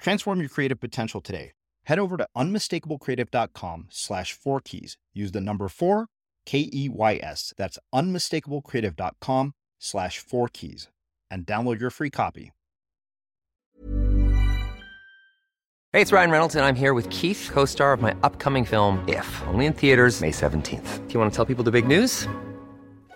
[0.00, 1.52] Transform your creative potential today.
[1.84, 4.96] Head over to unmistakablecreative.com slash four keys.
[5.12, 6.06] Use the number four,
[6.46, 7.52] K E Y S.
[7.56, 10.88] That's unmistakablecreative.com slash four keys
[11.30, 12.52] and download your free copy.
[15.92, 19.04] Hey, it's Ryan Reynolds, and I'm here with Keith, co star of my upcoming film,
[19.08, 21.08] If, only in theaters, May 17th.
[21.08, 22.28] Do you want to tell people the big news?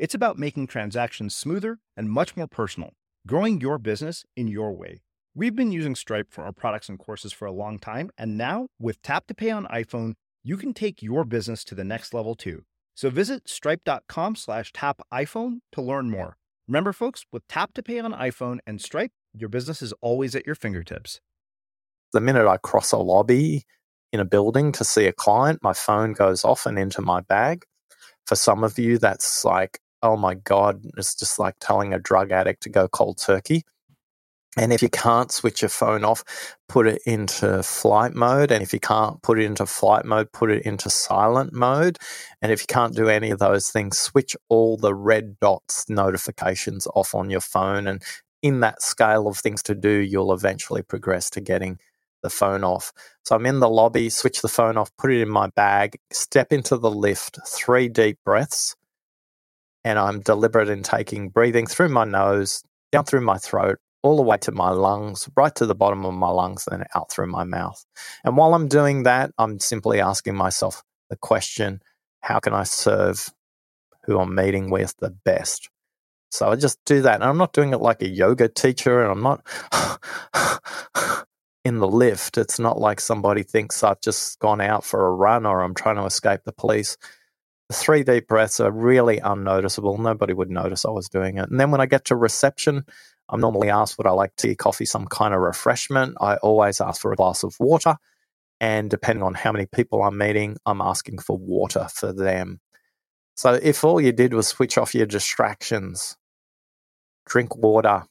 [0.00, 2.94] It's about making transactions smoother and much more personal,
[3.26, 5.02] growing your business in your way.
[5.34, 8.68] We've been using Stripe for our products and courses for a long time, and now
[8.80, 12.34] with Tap to Pay on iPhone, you can take your business to the next level
[12.34, 12.62] too.
[12.94, 16.38] So visit stripe.com slash tap iPhone to learn more.
[16.66, 20.46] Remember, folks, with Tap to Pay on iPhone and Stripe, your business is always at
[20.46, 21.20] your fingertips.
[22.14, 23.64] The minute I cross a lobby
[24.14, 27.64] in a building to see a client, my phone goes off and into my bag.
[28.24, 32.32] For some of you, that's like oh my God, it's just like telling a drug
[32.32, 33.64] addict to go cold turkey.
[34.56, 36.24] And if you can't switch your phone off,
[36.68, 38.50] put it into flight mode.
[38.50, 41.98] And if you can't put it into flight mode, put it into silent mode.
[42.42, 46.88] And if you can't do any of those things, switch all the red dots notifications
[46.94, 47.86] off on your phone.
[47.86, 48.02] And
[48.42, 51.78] in that scale of things to do, you'll eventually progress to getting
[52.22, 52.92] the phone off.
[53.24, 56.52] So I'm in the lobby, switch the phone off, put it in my bag, step
[56.52, 58.74] into the lift, three deep breaths,
[59.84, 62.62] and I'm deliberate in taking breathing through my nose,
[62.92, 66.14] down through my throat, all the way to my lungs, right to the bottom of
[66.14, 67.84] my lungs, and out through my mouth.
[68.24, 71.80] And while I'm doing that, I'm simply asking myself the question
[72.22, 73.30] how can I serve
[74.04, 75.70] who I'm meeting with the best?
[76.30, 77.16] So I just do that.
[77.16, 79.42] And I'm not doing it like a yoga teacher, and I'm not
[81.64, 82.38] in the lift.
[82.38, 85.96] It's not like somebody thinks I've just gone out for a run or I'm trying
[85.96, 86.96] to escape the police.
[87.72, 89.98] Three deep breaths are really unnoticeable.
[89.98, 91.50] Nobody would notice I was doing it.
[91.50, 92.84] And then when I get to reception,
[93.28, 96.16] I'm normally asked would I like tea, coffee, some kind of refreshment.
[96.20, 97.96] I always ask for a glass of water.
[98.60, 102.60] And depending on how many people I'm meeting, I'm asking for water for them.
[103.36, 106.16] So if all you did was switch off your distractions,
[107.26, 108.04] drink water,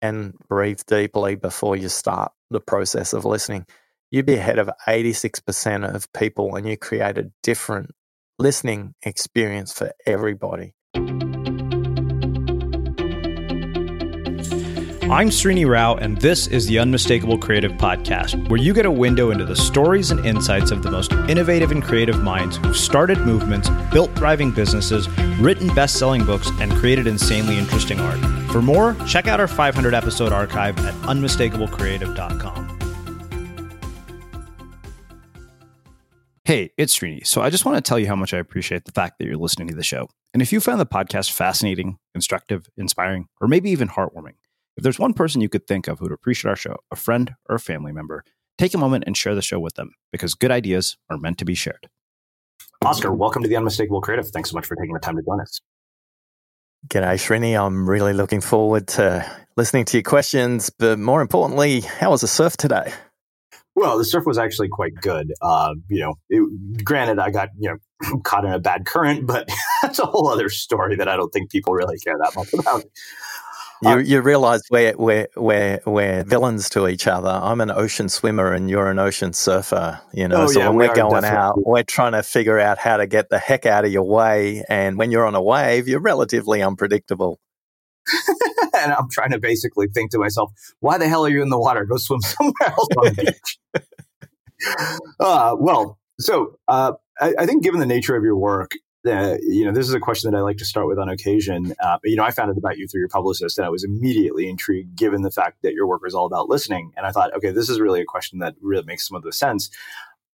[0.00, 3.66] and breathe deeply before you start the process of listening,
[4.10, 7.90] you'd be ahead of 86% of people and you create a different
[8.38, 10.74] listening experience for everybody.
[15.10, 19.30] I'm Srini Rao, and this is the Unmistakable Creative Podcast, where you get a window
[19.30, 23.70] into the stories and insights of the most innovative and creative minds who've started movements,
[23.90, 25.08] built thriving businesses,
[25.40, 28.20] written best selling books, and created insanely interesting art.
[28.52, 32.47] For more, check out our 500 episode archive at unmistakablecreative.com.
[36.48, 37.26] Hey, it's Srini.
[37.26, 39.36] So I just want to tell you how much I appreciate the fact that you're
[39.36, 40.08] listening to the show.
[40.32, 44.36] And if you found the podcast fascinating, instructive, inspiring, or maybe even heartwarming,
[44.74, 47.56] if there's one person you could think of who'd appreciate our show, a friend or
[47.56, 48.24] a family member,
[48.56, 51.44] take a moment and share the show with them because good ideas are meant to
[51.44, 51.86] be shared.
[52.82, 54.26] Oscar, welcome to the Unmistakable Creative.
[54.26, 55.60] Thanks so much for taking the time to join us.
[56.88, 57.62] G'day, Srini.
[57.62, 62.26] I'm really looking forward to listening to your questions, but more importantly, how was the
[62.26, 62.90] surf today?
[63.78, 65.32] Well, the surf was actually quite good.
[65.40, 69.48] Uh, you know, it, granted, I got you know caught in a bad current, but
[69.82, 72.82] that's a whole other story that I don't think people really care that much about.
[73.80, 77.28] You, um, you realize we're, we're, we're, we're villains to each other.
[77.28, 80.42] I'm an ocean swimmer and you're an ocean surfer, you know.
[80.42, 83.06] Oh, so yeah, when we are going out, we're trying to figure out how to
[83.06, 84.64] get the heck out of your way.
[84.68, 87.38] And when you're on a wave, you're relatively unpredictable.
[88.78, 91.58] and I'm trying to basically think to myself, why the hell are you in the
[91.58, 91.84] water?
[91.84, 93.84] Go swim somewhere else on the beach.
[95.20, 98.72] uh, well, so uh, I, I, think given the nature of your work,
[99.06, 101.74] uh, you know, this is a question that I like to start with on occasion.
[101.80, 104.48] Uh, you know, I found out about you through your publicist, and I was immediately
[104.48, 106.92] intrigued, given the fact that your work is all about listening.
[106.96, 109.32] And I thought, okay, this is really a question that really makes some of the
[109.32, 109.70] sense.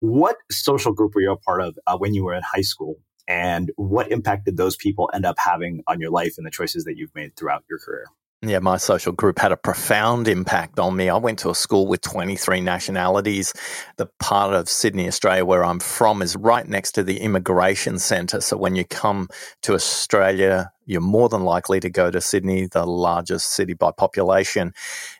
[0.00, 2.96] What social group were you a part of uh, when you were in high school,
[3.26, 6.84] and what impact did those people end up having on your life and the choices
[6.84, 8.06] that you've made throughout your career?
[8.46, 11.08] Yeah, my social group had a profound impact on me.
[11.08, 13.54] I went to a school with 23 nationalities.
[13.96, 18.42] The part of Sydney, Australia, where I'm from, is right next to the immigration centre.
[18.42, 19.28] So when you come
[19.62, 24.74] to Australia, you're more than likely to go to Sydney, the largest city by population.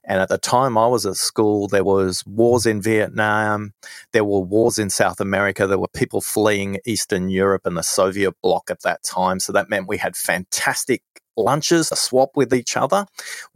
[0.04, 3.72] And at the time I was at school, there was wars in Vietnam,
[4.12, 8.34] there were wars in South America, there were people fleeing Eastern Europe and the Soviet
[8.42, 9.40] bloc at that time.
[9.40, 11.02] So that meant we had fantastic
[11.36, 13.06] lunches, a swap with each other.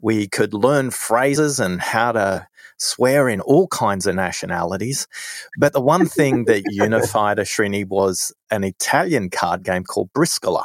[0.00, 2.48] We could learn phrases and how to
[2.78, 5.06] swear in all kinds of nationalities.
[5.58, 10.64] But the one thing that unified Ashrini was an Italian card game called Briscola.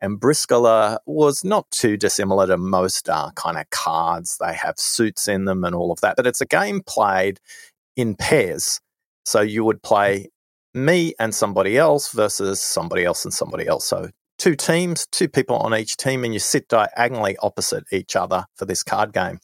[0.00, 4.36] And Briscola was not too dissimilar to most uh, kind of cards.
[4.38, 6.16] They have suits in them and all of that.
[6.16, 7.40] But it's a game played
[7.96, 8.80] in pairs.
[9.24, 10.28] So you would play
[10.74, 13.86] me and somebody else versus somebody else and somebody else.
[13.86, 18.46] So two teams, two people on each team, and you sit diagonally opposite each other
[18.54, 19.38] for this card game.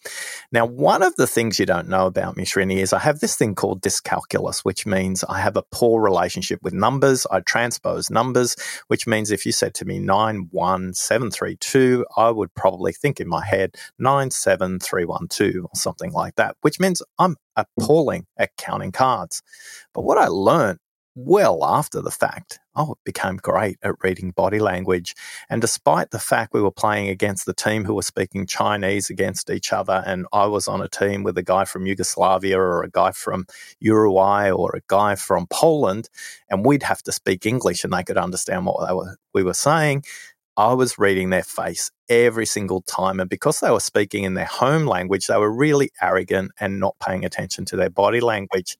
[0.53, 3.37] Now, one of the things you don't know about me, Srini, is I have this
[3.37, 7.27] thing called dyscalculia, which means I have a poor relationship with numbers.
[7.31, 8.57] I transpose numbers,
[8.89, 13.77] which means if you said to me 91732, I would probably think in my head
[13.99, 19.43] 97312 or something like that, which means I'm appalling at counting cards.
[19.95, 20.79] But what I learned
[21.15, 25.15] well after the fact, oh, it became great at reading body language.
[25.49, 29.51] And despite the fact we were playing against the team who were speaking Chinese against
[29.51, 32.91] each other, and I was on a team with a guy from Yugoslavia or a
[32.91, 33.47] guy from
[33.81, 36.09] Uruguay or a guy from Poland,
[36.49, 40.05] and we'd have to speak English and they could understand what were, we were saying,
[40.61, 43.19] I was reading their face every single time.
[43.19, 46.97] And because they were speaking in their home language, they were really arrogant and not
[47.03, 48.77] paying attention to their body language.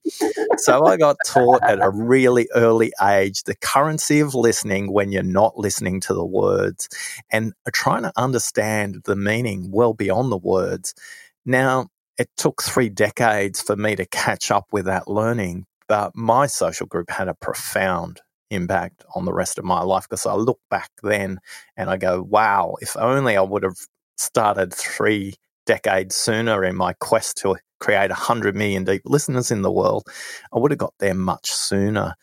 [0.57, 5.23] so I got taught at a really early age the currency of listening when you're
[5.23, 6.87] not listening to the words
[7.31, 10.93] and trying to understand the meaning well beyond the words.
[11.47, 11.87] Now,
[12.19, 15.65] it took three decades for me to catch up with that learning.
[15.87, 18.21] But my social group had a profound
[18.51, 21.39] impact on the rest of my life because I look back then
[21.75, 23.77] and I go, wow, if only I would have
[24.17, 29.71] started three decades sooner in my quest to create 100 million deep listeners in the
[29.71, 30.07] world,
[30.53, 32.15] I would have got there much sooner.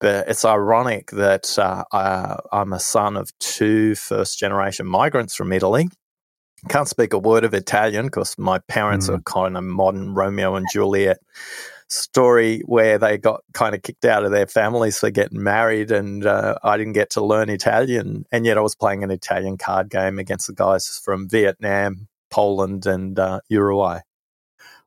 [0.00, 5.52] But it's ironic that uh, I, I'm a son of two first generation migrants from
[5.52, 5.88] Italy.
[6.68, 9.14] Can't speak a word of Italian because my parents mm.
[9.14, 11.18] are kind of modern Romeo and Juliet
[11.88, 16.26] story where they got kind of kicked out of their families for getting married, and
[16.26, 18.24] uh, I didn't get to learn Italian.
[18.32, 22.86] And yet I was playing an Italian card game against the guys from Vietnam, Poland,
[22.86, 24.00] and uh, Uruguay.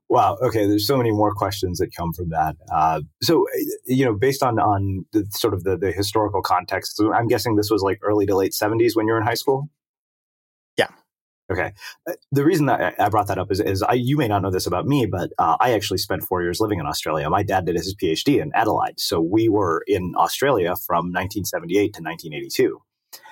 [0.09, 0.37] Wow.
[0.41, 0.65] Okay.
[0.65, 2.55] There's so many more questions that come from that.
[2.71, 3.45] Uh, so,
[3.85, 7.69] you know, based on on the, sort of the, the historical context, I'm guessing this
[7.69, 9.69] was like early to late 70s when you were in high school.
[11.51, 11.73] Okay.
[12.07, 14.51] Uh, the reason that I brought that up is, is I, you may not know
[14.51, 17.29] this about me, but uh, I actually spent four years living in Australia.
[17.29, 22.01] My dad did his PhD in Adelaide, so we were in Australia from 1978 to
[22.01, 22.81] 1982.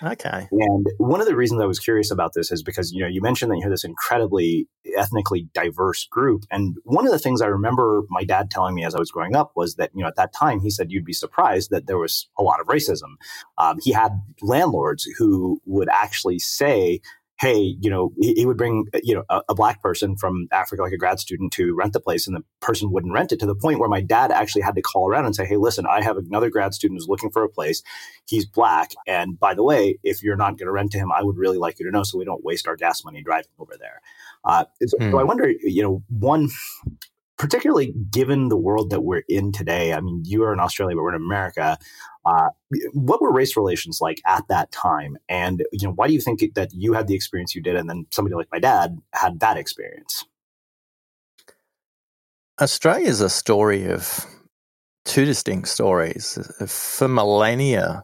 [0.02, 0.48] Okay.
[0.52, 3.22] And one of the reasons I was curious about this is because, you know, you
[3.22, 6.46] mentioned that you're this incredibly ethnically diverse group.
[6.52, 9.36] And one of the things I remember my dad telling me as I was growing
[9.36, 11.98] up was that, you know, at that time, he said you'd be surprised that there
[11.98, 13.16] was a lot of racism.
[13.58, 17.02] Um, he had landlords who would actually say,
[17.39, 20.82] hey, you know, he, he would bring, you know, a, a, black person from Africa,
[20.82, 23.46] like a grad student, to rent the place, and the person wouldn't rent it to
[23.46, 26.01] the point where my dad actually had to call around and say, hey, listen, I
[26.01, 27.84] have another grad student who's looking for a place.
[28.27, 28.91] He's black.
[29.06, 31.58] And by the way, if you're not going to rent to him, I would really
[31.58, 34.01] like you to know so we don't waste our gas money driving over there.
[34.44, 35.27] Uh, so, so I hmm.
[35.27, 36.50] wonder, you know, one,
[37.38, 39.94] particularly given the world that we're in today.
[39.94, 41.77] I mean, you are in Australia, but we're in America.
[42.28, 42.50] Uh,
[42.94, 45.18] what were race relations like at that time?
[45.30, 47.90] And you know, why do you think that you had the experience you did, and
[47.90, 50.26] then somebody like my dad had that experience?
[52.60, 54.26] Australia is a story of
[55.06, 56.38] two distinct stories.
[56.68, 58.04] For millennia,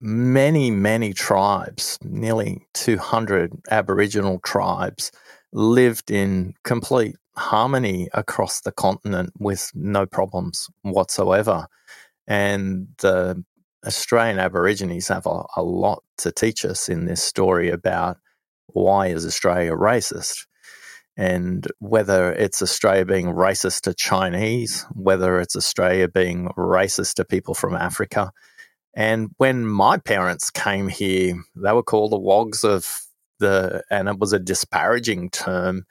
[0.00, 5.12] many, many tribes, nearly 200 Aboriginal tribes,
[5.52, 11.66] lived in complete harmony across the continent with no problems whatsoever.
[12.26, 13.44] And the
[13.86, 18.18] Australian Aborigines have a, a lot to teach us in this story about
[18.66, 20.46] why is Australia racist
[21.16, 27.54] and whether it's Australia being racist to Chinese, whether it's Australia being racist to people
[27.54, 28.32] from Africa.
[28.94, 33.02] And when my parents came here, they were called the wogs of
[33.38, 35.86] the, and it was a disparaging term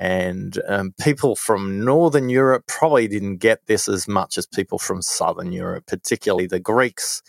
[0.00, 5.02] and um, people from Northern Europe probably didn't get this as much as people from
[5.02, 7.22] Southern Europe, particularly the Greeks,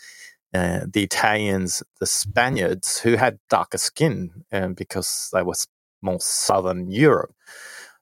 [0.54, 5.52] uh, the Italians, the Spaniards, who had darker skin um, because they were
[6.00, 7.34] more Southern Europe.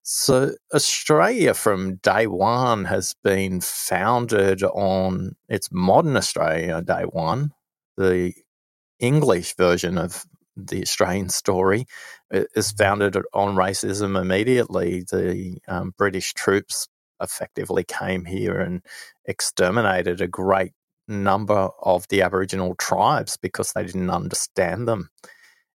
[0.02, 7.50] So, Australia from day one has been founded on its modern Australia, day one,
[7.96, 8.34] the
[9.00, 10.26] English version of
[10.68, 11.86] the Australian story
[12.30, 15.04] is founded on racism immediately.
[15.10, 16.88] The um, British troops
[17.20, 18.82] effectively came here and
[19.24, 20.72] exterminated a great
[21.08, 25.10] number of the Aboriginal tribes because they didn't understand them.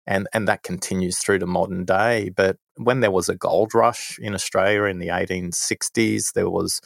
[0.07, 2.29] And, and that continues through to modern day.
[2.29, 6.79] But when there was a gold rush in Australia in the 1860s, there was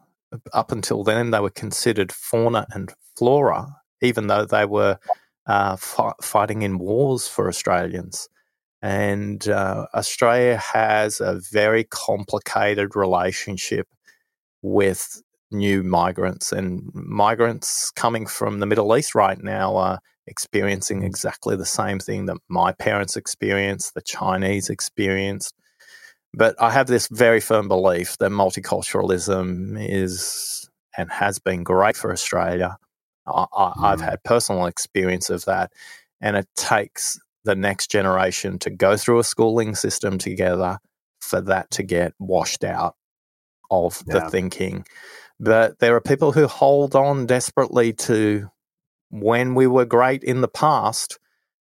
[0.51, 3.67] Up until then, they were considered fauna and flora,
[4.01, 4.98] even though they were
[5.46, 8.27] uh, fighting in wars for Australians.
[8.81, 13.88] And uh, Australia has a very complicated relationship
[14.63, 21.55] with new migrants and migrants coming from the Middle East right now are experiencing exactly
[21.55, 25.53] the same thing that my parents experienced, the Chinese experienced.
[26.34, 32.12] But I have this very firm belief that multiculturalism is and has been great for
[32.12, 32.77] Australia.
[33.27, 34.05] I, have mm.
[34.05, 35.72] had personal experience of that,
[36.22, 40.79] and it takes the next generation to go through a schooling system together
[41.20, 42.96] for that to get washed out
[43.70, 44.15] of yeah.
[44.15, 44.86] the thinking.
[45.42, 48.52] But there are people who hold on desperately to
[49.10, 51.18] when we were great in the past.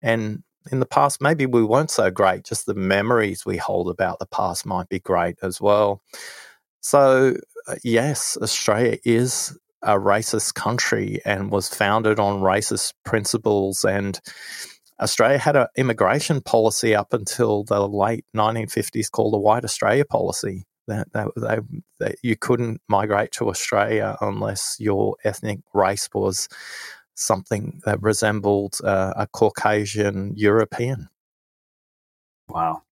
[0.02, 2.44] And in the past, maybe we weren't so great.
[2.44, 6.02] Just the memories we hold about the past might be great as well.
[6.82, 7.34] So,
[7.66, 13.86] uh, yes, Australia is a racist country and was founded on racist principles.
[13.86, 14.20] And
[15.00, 20.66] Australia had an immigration policy up until the late 1950s called the White Australia Policy.
[20.88, 21.58] That, that, they,
[22.00, 26.48] that you couldn't migrate to Australia unless your ethnic race was
[27.14, 31.08] something that resembled uh, a Caucasian European.
[32.48, 32.82] Wow.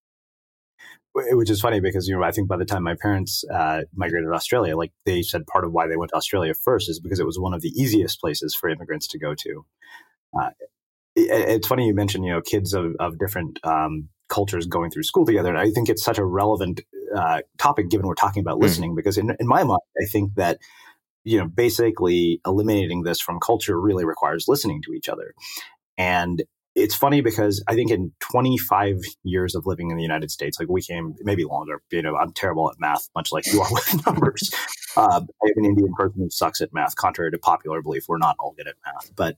[1.13, 4.29] Which is funny because, you know, I think by the time my parents uh, migrated
[4.29, 7.19] to Australia, like they said part of why they went to Australia first is because
[7.19, 9.65] it was one of the easiest places for immigrants to go to.
[10.39, 10.51] Uh,
[11.17, 15.03] it, it's funny you mentioned, you know, kids of, of different um, cultures going through
[15.03, 15.49] school together.
[15.49, 16.81] And I think it's such a relevant
[17.15, 18.63] uh, topic given we're talking about hmm.
[18.63, 18.95] listening, mm.
[18.95, 20.57] because in, in my mind, I think that
[21.23, 25.33] you know, basically eliminating this from culture really requires listening to each other.
[25.97, 30.59] And it's funny because I think in 25 years of living in the United States,
[30.59, 33.67] like we came maybe longer, you know, I'm terrible at math, much like you are
[33.71, 34.51] with numbers.
[34.95, 38.05] Uh, I have an Indian person who sucks at math, contrary to popular belief.
[38.07, 39.11] We're not all good at math.
[39.15, 39.37] But,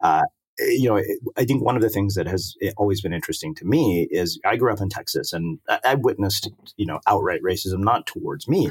[0.00, 0.22] uh,
[0.58, 1.02] you know,
[1.36, 4.56] I think one of the things that has always been interesting to me is I
[4.56, 8.70] grew up in Texas and I witnessed, you know, outright racism, not towards me,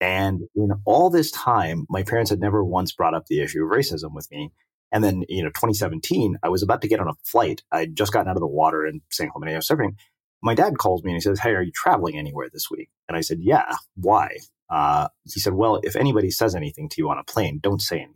[0.00, 3.70] and in all this time, my parents had never once brought up the issue of
[3.70, 4.52] racism with me.
[4.92, 7.62] And then, you know, 2017, I was about to get on a flight.
[7.72, 9.54] I'd just gotten out of the water in San Clemente.
[9.54, 9.96] I was surfing.
[10.42, 12.90] My dad calls me and he says, Hey, are you traveling anywhere this week?
[13.08, 13.74] And I said, Yeah.
[13.96, 14.36] Why?
[14.70, 17.96] Uh, he said, Well, if anybody says anything to you on a plane, don't say
[17.96, 18.15] anything.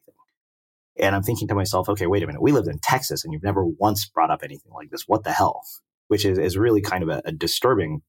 [1.00, 2.42] And I'm thinking to myself, okay, wait a minute.
[2.42, 5.04] We lived in Texas and you've never once brought up anything like this.
[5.06, 5.62] What the hell?
[6.08, 8.02] Which is, is really kind of a, a disturbing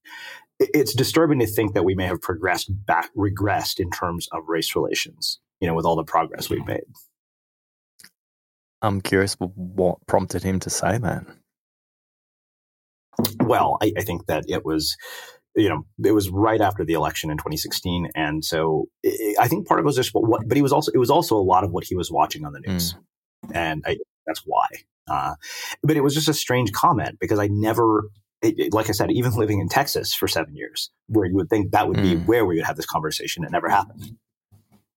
[0.73, 4.75] it's disturbing to think that we may have progressed back, regressed in terms of race
[4.75, 6.83] relations, you know, with all the progress we've made.
[8.81, 11.25] I'm curious what prompted him to say that.
[13.39, 14.97] Well, I, I think that it was,
[15.55, 19.67] you know, it was right after the election in 2016, and so it, I think
[19.67, 21.63] part of it was just what, but he was also it was also a lot
[21.63, 22.93] of what he was watching on the news,
[23.45, 23.51] mm.
[23.53, 24.67] and I, that's why.
[25.09, 25.35] Uh,
[25.83, 28.09] but it was just a strange comment because I never
[28.41, 31.49] it, it, like I said, even living in Texas for seven years, where you would
[31.49, 32.03] think that would mm.
[32.03, 34.17] be where we would have this conversation, it never happened.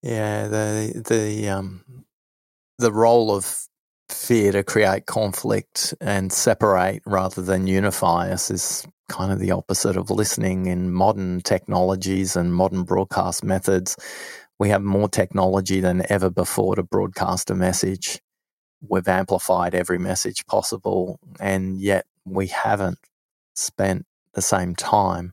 [0.03, 1.85] Yeah, the the um,
[2.79, 3.67] the role of
[4.09, 9.97] fear to create conflict and separate rather than unify us is kind of the opposite
[9.97, 13.97] of listening in modern technologies and modern broadcast methods.
[14.59, 18.21] We have more technology than ever before to broadcast a message.
[18.87, 22.99] We've amplified every message possible, and yet we haven't
[23.55, 25.33] spent the same time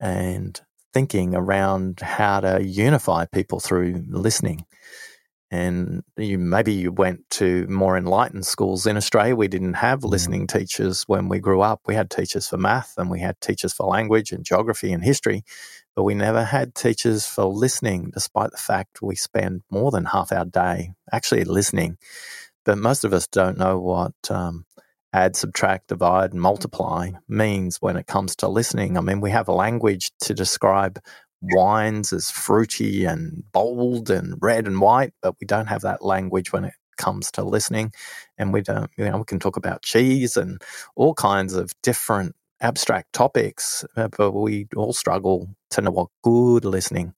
[0.00, 0.60] and
[0.92, 4.64] thinking around how to unify people through listening.
[5.52, 9.36] And you maybe you went to more enlightened schools in Australia.
[9.36, 11.82] We didn't have listening teachers when we grew up.
[11.86, 15.44] We had teachers for math and we had teachers for language and geography and history,
[15.94, 20.32] but we never had teachers for listening, despite the fact we spend more than half
[20.32, 21.98] our day actually listening.
[22.64, 24.64] But most of us don't know what um,
[25.12, 28.96] add, subtract, divide, and multiply means when it comes to listening.
[28.96, 30.98] I mean, we have a language to describe
[31.42, 36.52] wines as fruity and bold and red and white, but we don't have that language
[36.52, 37.92] when it comes to listening.
[38.38, 40.62] And we don't, you know, we can talk about cheese and
[40.96, 46.64] all kinds of different abstract topics, uh, but we all struggle to know what good
[46.64, 47.14] listening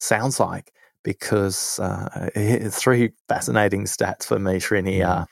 [0.00, 0.72] sounds like
[1.04, 2.30] because uh,
[2.70, 5.26] three fascinating stats for me, Srini, are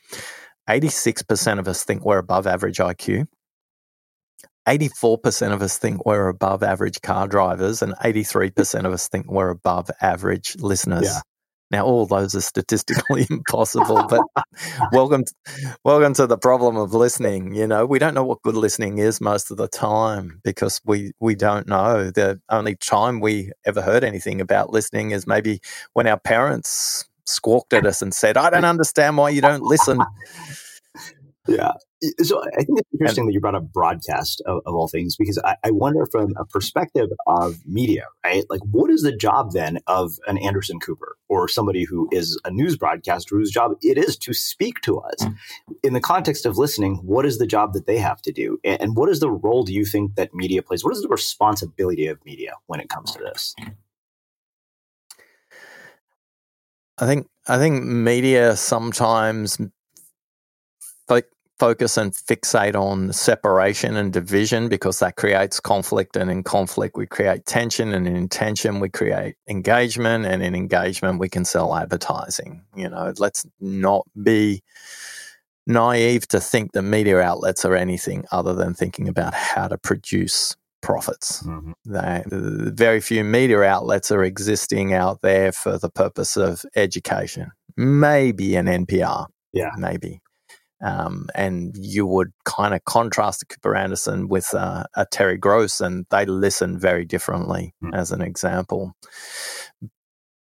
[0.68, 3.26] 86% of us think we're above average IQ.
[4.68, 9.48] 84% of us think we're above average car drivers, and 83% of us think we're
[9.48, 11.04] above average listeners.
[11.04, 11.20] Yeah.
[11.70, 14.22] Now, all those are statistically impossible, but
[14.92, 17.54] welcome, to, welcome to the problem of listening.
[17.54, 21.12] You know, we don't know what good listening is most of the time because we
[21.20, 22.10] we don't know.
[22.10, 25.60] The only time we ever heard anything about listening is maybe
[25.94, 30.00] when our parents squawked at us and said, I don't understand why you don't listen.
[31.50, 31.72] Yeah.
[32.20, 35.16] So I think it's interesting and, that you brought up broadcast of, of all things,
[35.16, 38.44] because I, I, wonder from a perspective of media, right?
[38.48, 42.52] Like, what is the job then of an Anderson Cooper or somebody who is a
[42.52, 45.16] news broadcaster whose job it is to speak to us?
[45.20, 45.36] Mm.
[45.82, 48.60] In the context of listening, what is the job that they have to do?
[48.62, 50.84] And, and what is the role do you think that media plays?
[50.84, 53.56] What is the responsibility of media when it comes to this?
[56.98, 59.70] I think I think media sometimes like
[61.58, 67.06] focus and fixate on separation and division because that creates conflict and in conflict we
[67.06, 72.62] create tension and in tension we create engagement and in engagement we can sell advertising
[72.76, 74.62] you know let's not be
[75.66, 80.56] naive to think that media outlets are anything other than thinking about how to produce
[80.80, 81.42] profits.
[81.42, 81.72] Mm-hmm.
[81.84, 82.22] They,
[82.72, 87.50] very few media outlets are existing out there for the purpose of education.
[87.76, 89.26] Maybe an NPR.
[89.52, 89.70] Yeah.
[89.76, 90.20] Maybe.
[90.80, 96.06] Um, and you would kind of contrast Cooper Anderson with uh, a Terry Gross, and
[96.10, 97.94] they listen very differently, mm.
[97.94, 98.94] as an example.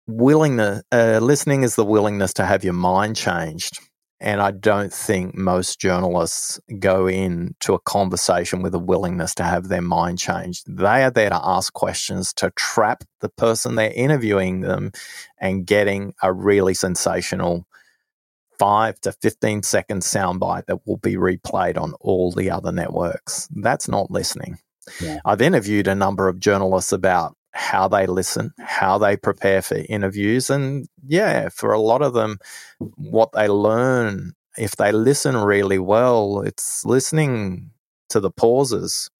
[0.06, 3.78] Willingness, uh, listening is the willingness to have your mind changed.
[4.22, 9.66] And I don't think most journalists go into a conversation with a willingness to have
[9.66, 10.64] their mind changed.
[10.68, 14.92] They are there to ask questions, to trap the person they're interviewing them
[15.40, 17.66] and getting a really sensational
[18.58, 23.48] five to 15 second soundbite that will be replayed on all the other networks.
[23.54, 24.58] That's not listening.
[25.00, 25.20] Yeah.
[25.24, 30.50] I've interviewed a number of journalists about how they listen, how they prepare for interviews.
[30.50, 32.38] And yeah, for a lot of them,
[32.78, 37.70] what they learn, if they listen really well, it's listening
[38.08, 39.10] to the pauses.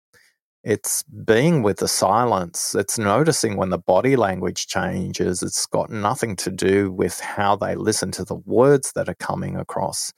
[0.64, 2.75] It's being with the silence.
[2.75, 5.42] It's noticing when the body language changes.
[5.42, 9.57] It's got nothing to do with how they listen to the words that are coming
[9.57, 10.12] across.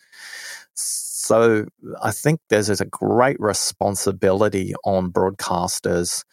[0.75, 1.67] So
[2.03, 6.25] I think there's a great responsibility on broadcasters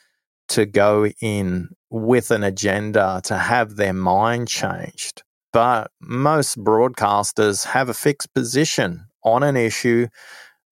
[0.49, 5.23] to go in with an agenda to have their mind changed.
[5.53, 10.07] But most broadcasters have a fixed position on an issue,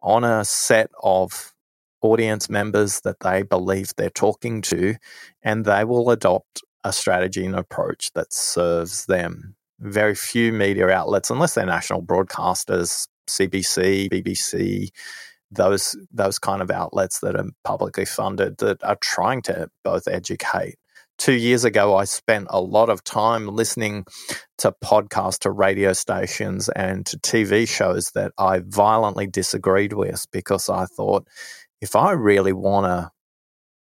[0.02, 1.54] on a set of
[2.02, 4.96] audience members that they believe they're talking to,
[5.42, 9.56] and they will adopt a strategy and approach that serves them.
[9.80, 14.90] Very few media outlets, unless they're national broadcasters, CBC, BBC,
[15.52, 20.76] those those kind of outlets that are publicly funded that are trying to both educate.
[21.18, 24.06] Two years ago, I spent a lot of time listening
[24.60, 30.70] to podcasts, to radio stations, and to TV shows that I violently disagreed with because
[30.70, 31.28] I thought
[31.82, 33.12] if I really want to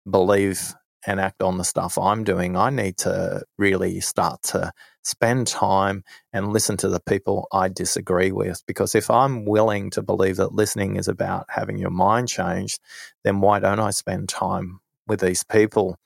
[0.09, 0.73] believe
[1.05, 4.71] and act on the stuff I'm doing, I need to really start to
[5.03, 8.61] spend time and listen to the people I disagree with.
[8.67, 12.79] Because if I'm willing to believe that listening is about having your mind changed,
[13.23, 15.97] then why don't I spend time with these people?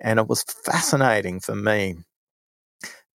[0.00, 1.96] And it was fascinating for me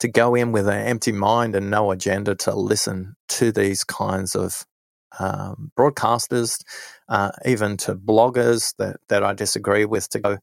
[0.01, 4.37] to go in with an empty mind and no agenda to listen to these kinds
[4.37, 4.67] of
[5.19, 6.63] um, broadcasters,
[7.09, 10.39] uh, even to bloggers that, that I disagree with, to go,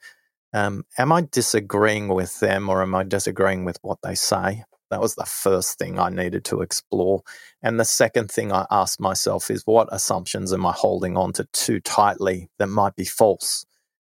[0.54, 4.64] um, am I disagreeing with them or am I disagreeing with what they say?
[4.90, 7.22] That was the first thing I needed to explore.
[7.64, 11.46] And the second thing I asked myself is what assumptions am I holding on to
[11.54, 13.66] too tightly that might be false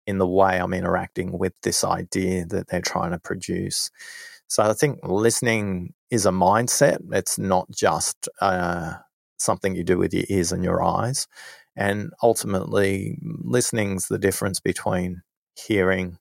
[0.07, 3.91] in the way I'm interacting with this idea that they're trying to produce?
[4.47, 6.99] So I think listening is a mindset.
[7.13, 8.95] It's not just uh,
[9.39, 11.27] something you do with your ears and your eyes.
[11.77, 15.23] And ultimately, listening's the difference between
[15.57, 16.19] hearing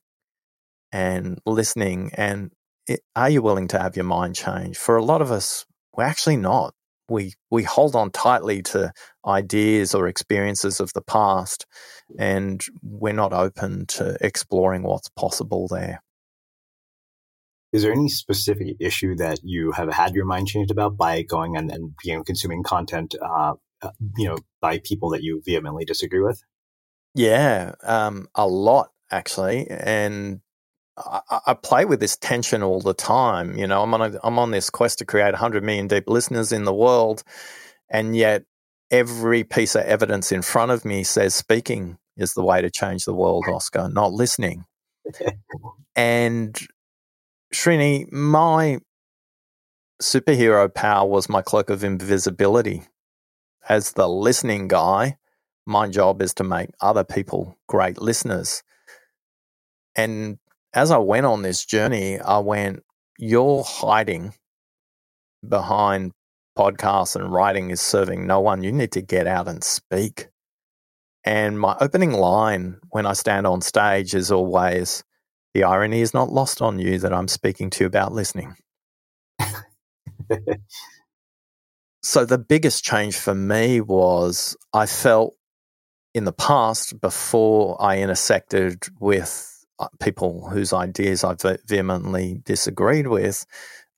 [0.92, 2.12] and listening.
[2.14, 2.52] And
[2.86, 5.66] it, are you willing to have your mind change for a lot of us
[5.98, 6.74] we're actually not.
[7.08, 8.92] We we hold on tightly to
[9.26, 11.66] ideas or experiences of the past
[12.18, 16.02] and we're not open to exploring what's possible there
[17.72, 21.56] is there any specific issue that you have had your mind changed about by going
[21.56, 25.84] and, and you know consuming content uh, uh, you know by people that you vehemently
[25.84, 26.42] disagree with
[27.14, 30.40] yeah um, a lot actually and
[30.98, 33.56] I, I, play with this tension all the time.
[33.56, 36.50] You know, I'm on a, I'm on this quest to create 100 million deep listeners
[36.50, 37.22] in the world,
[37.88, 38.44] and yet
[38.90, 43.04] every piece of evidence in front of me says speaking is the way to change
[43.04, 44.64] the world, Oscar, not listening.
[45.96, 46.58] and
[47.52, 48.78] Srini, my
[50.02, 52.82] superhero power was my cloak of invisibility.
[53.68, 55.16] As the listening guy,
[55.66, 58.62] my job is to make other people great listeners.
[59.96, 60.38] And
[60.72, 62.82] as I went on this journey, I went,
[63.18, 64.34] You're hiding
[65.46, 66.12] behind
[66.56, 68.62] podcasts and writing is serving no one.
[68.62, 70.28] You need to get out and speak.
[71.24, 75.04] And my opening line when I stand on stage is always
[75.54, 78.54] the irony is not lost on you that I'm speaking to you about listening.
[82.02, 85.34] so the biggest change for me was I felt
[86.14, 93.46] in the past before I intersected with uh, people whose ideas I vehemently disagreed with,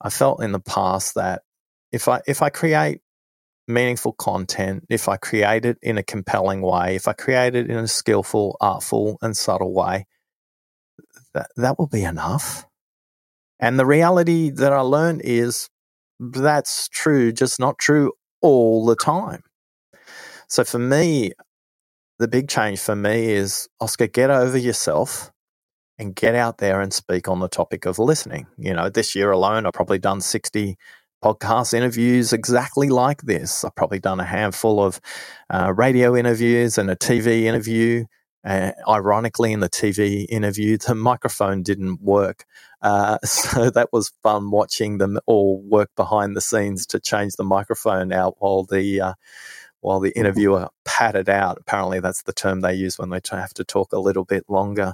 [0.01, 1.41] I felt in the past that
[1.91, 3.01] if I if I create
[3.67, 7.77] meaningful content, if I create it in a compelling way, if I create it in
[7.77, 10.05] a skillful, artful, and subtle way,
[11.33, 12.65] that that will be enough.
[13.59, 15.69] And the reality that I learned is
[16.19, 19.43] that's true, just not true all the time.
[20.47, 21.31] So for me,
[22.19, 25.31] the big change for me is Oscar, get over yourself
[25.97, 28.47] and get out there and speak on the topic of listening.
[28.57, 30.75] You know, this year alone, I've probably done 60
[31.23, 33.63] podcast interviews exactly like this.
[33.63, 34.99] I've probably done a handful of
[35.49, 38.05] uh, radio interviews and a TV interview.
[38.43, 42.45] Uh, ironically, in the TV interview, the microphone didn't work.
[42.81, 47.43] Uh, so that was fun watching them all work behind the scenes to change the
[47.43, 49.13] microphone out while the uh,
[49.81, 51.57] while the interviewer padded out.
[51.59, 54.93] Apparently, that's the term they use when they have to talk a little bit longer.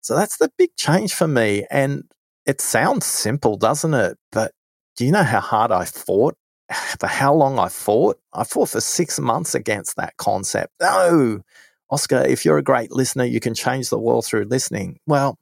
[0.00, 1.66] So that's the big change for me.
[1.70, 2.04] And
[2.46, 4.18] it sounds simple, doesn't it?
[4.30, 4.52] But
[4.96, 6.36] do you know how hard I fought?
[7.00, 8.18] For how long I fought?
[8.32, 10.72] I fought for six months against that concept.
[10.80, 11.42] No,
[11.90, 14.98] Oscar, if you're a great listener, you can change the world through listening.
[15.06, 15.38] Well,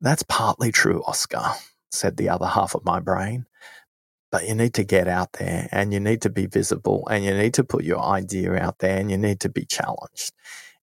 [0.00, 1.42] that's partly true, Oscar,
[1.90, 3.46] said the other half of my brain.
[4.32, 7.34] But you need to get out there and you need to be visible and you
[7.34, 10.32] need to put your idea out there and you need to be challenged.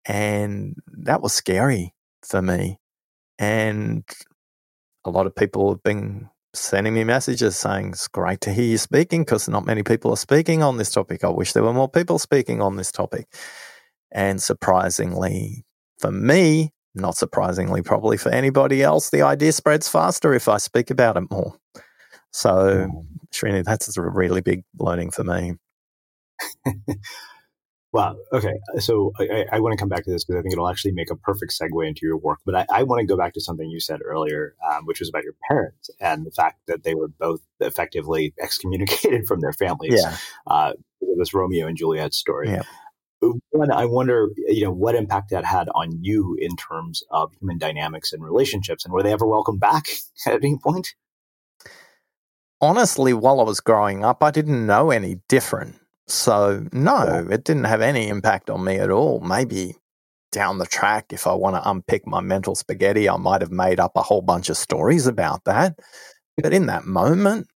[0.07, 2.79] And that was scary for me.
[3.39, 4.05] And
[5.05, 8.79] a lot of people have been sending me messages saying it's great to hear you
[8.79, 11.25] speaking because not many people are speaking on this topic.
[11.25, 13.27] I wish there were more people speaking on this topic.
[14.13, 15.65] And surprisingly,
[15.99, 20.91] for me, not surprisingly, probably for anybody else, the idea spreads faster if I speak
[20.91, 21.57] about it more.
[22.33, 23.07] So, mm.
[23.33, 25.55] Srini, that's a really big learning for me.
[27.93, 28.17] wow.
[28.33, 28.55] Okay.
[28.79, 31.11] So I, I, want to come back to this because I think it'll actually make
[31.11, 32.41] a perfect segue into your work.
[32.45, 35.09] But I, I want to go back to something you said earlier, um, which was
[35.09, 40.01] about your parents and the fact that they were both effectively excommunicated from their families.
[40.03, 40.17] Yeah.
[40.47, 40.73] Uh,
[41.17, 42.51] this Romeo and Juliet story.
[42.51, 42.63] Yeah
[43.55, 47.59] one, I wonder, you know, what impact that had on you in terms of human
[47.59, 49.87] dynamics and relationships, and were they ever welcome back
[50.27, 50.95] at any point?
[52.61, 55.77] Honestly, while I was growing up, I didn't know any different.
[56.07, 59.21] So, no, it didn't have any impact on me at all.
[59.21, 59.77] Maybe
[60.33, 63.81] down the track, if I want to unpick my mental spaghetti, I might have made
[63.81, 65.79] up a whole bunch of stories about that.
[66.37, 67.49] But in that moment,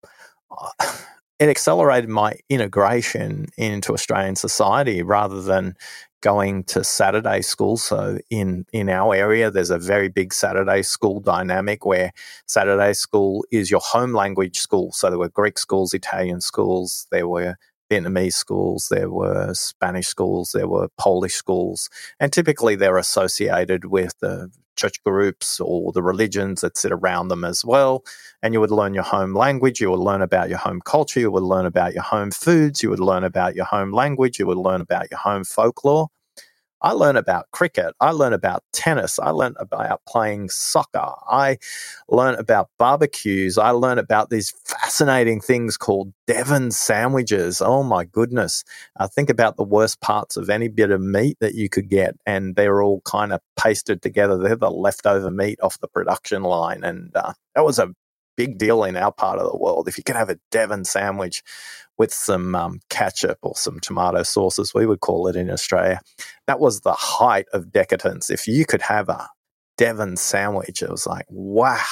[1.40, 5.76] it accelerated my integration into Australian society rather than
[6.22, 7.78] going to Saturday school.
[7.78, 12.12] So in in our area, there's a very big Saturday school dynamic where
[12.48, 14.92] Saturday school is your home language school.
[14.92, 17.56] So there were Greek schools, Italian schools, there were
[17.92, 24.18] Vietnamese schools, there were Spanish schools, there were Polish schools, and typically they're associated with
[24.20, 28.04] the church groups or the religions that sit around them as well.
[28.44, 31.32] And you would learn your home language, you would learn about your home culture, you
[31.32, 34.58] would learn about your home foods, you would learn about your home language, you would
[34.58, 36.08] learn about your home folklore.
[36.82, 37.96] I learn about cricket.
[38.00, 39.20] I learn about tennis.
[39.20, 41.14] I learn about playing soccer.
[41.30, 41.58] I
[42.08, 43.58] learn about barbecues.
[43.58, 47.62] I learn about these fascinating things called Devon sandwiches.
[47.62, 48.64] Oh my goodness.
[48.98, 52.16] I think about the worst parts of any bit of meat that you could get,
[52.26, 54.38] and they're all kind of pasted together.
[54.38, 56.84] They're the leftover meat off the production line.
[56.84, 57.94] And uh, that was a
[58.36, 59.88] big deal in our part of the world.
[59.88, 61.44] If you could have a Devon sandwich
[61.98, 66.00] with some um, ketchup or some tomato sauce, as we would call it in Australia,
[66.46, 68.30] that was the height of decadence.
[68.30, 69.28] If you could have a
[69.78, 71.84] Devon sandwich, it was like, wow.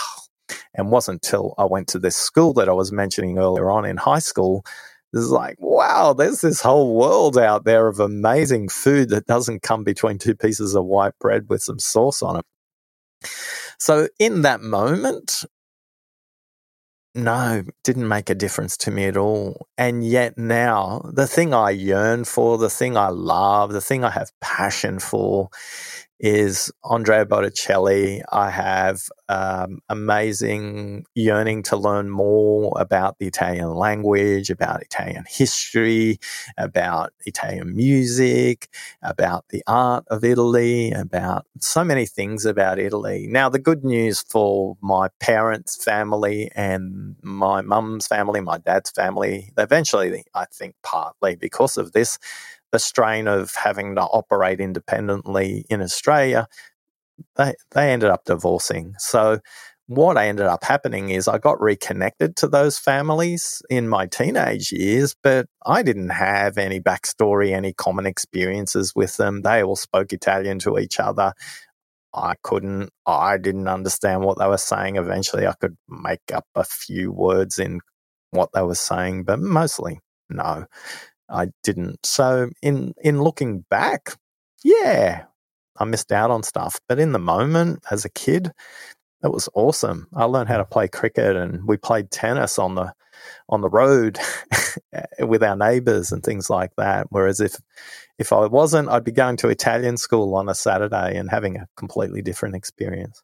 [0.75, 3.97] And wasn't until I went to this school that I was mentioning earlier on in
[3.97, 4.63] high school.
[5.11, 9.61] This is like, wow, there's this whole world out there of amazing food that doesn't
[9.61, 12.45] come between two pieces of white bread with some sauce on it.
[13.79, 15.45] So, in that moment,
[17.15, 19.67] no, didn't make a difference to me at all.
[19.78, 24.10] And yet now, the thing I yearn for, the thing I love, the thing I
[24.12, 25.49] have passion for
[26.19, 28.21] is Andrea Bocelli.
[28.32, 36.19] I have um, amazing yearning to learn more about the Italian language, about Italian history,
[36.58, 38.69] about Italian music,
[39.01, 43.28] about the art of Italy, about so many things about Italy.
[43.30, 49.51] Now, the good news for my parents' family and my mum's family, my dad's family,
[49.58, 52.17] eventually, I think partly because of this,
[52.75, 56.45] the strain of having to operate independently in Australia,
[57.38, 58.95] they they ended up divorcing.
[58.97, 59.39] So
[59.88, 65.15] what ended up happening is I got reconnected to those families in my teenage years,
[65.23, 69.43] but I didn't have any backstory, any common experiences with them.
[69.43, 71.31] They all spoke Italian to each other.
[72.13, 74.97] I couldn't, I didn't understand what they were saying.
[74.97, 77.79] Eventually, I could make up a few words in
[78.31, 80.65] what they were saying, but mostly no.
[81.29, 82.05] I didn't.
[82.05, 84.17] So in in looking back,
[84.63, 85.25] yeah,
[85.77, 86.79] I missed out on stuff.
[86.88, 88.51] But in the moment, as a kid,
[89.23, 90.07] it was awesome.
[90.15, 92.93] I learned how to play cricket, and we played tennis on the
[93.49, 94.19] on the road
[95.19, 97.07] with our neighbours and things like that.
[97.09, 97.57] Whereas if
[98.17, 101.67] if I wasn't, I'd be going to Italian school on a Saturday and having a
[101.75, 103.23] completely different experience.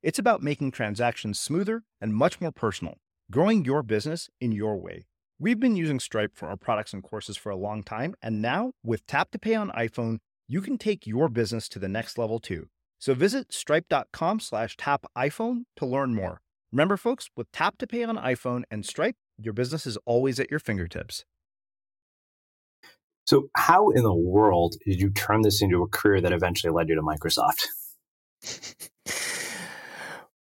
[0.00, 2.98] It's about making transactions smoother and much more personal,
[3.32, 5.06] growing your business in your way.
[5.40, 8.72] We've been using Stripe for our products and courses for a long time, and now
[8.84, 12.38] with Tap to Pay on iPhone, you can take your business to the next level
[12.38, 12.68] too.
[13.00, 16.42] So visit stripe.com slash tap iPhone to learn more.
[16.72, 20.50] Remember, folks, with Tap to Pay on iPhone and Stripe, your business is always at
[20.50, 21.24] your fingertips.
[23.26, 26.88] So, how in the world did you turn this into a career that eventually led
[26.88, 27.66] you to Microsoft?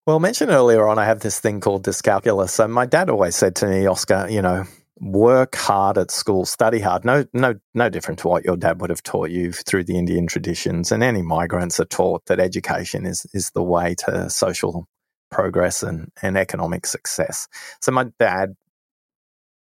[0.08, 2.50] Well, mentioned earlier on, I have this thing called dyscalculia.
[2.50, 4.64] So my dad always said to me, Oscar, you know,
[5.02, 7.04] work hard at school, study hard.
[7.04, 10.26] No, no, no different to what your dad would have taught you through the Indian
[10.26, 10.94] traditions.
[10.94, 14.88] And any migrants are taught that education is is the way to social
[15.30, 17.50] progress and, and economic success.
[17.82, 18.56] So my dad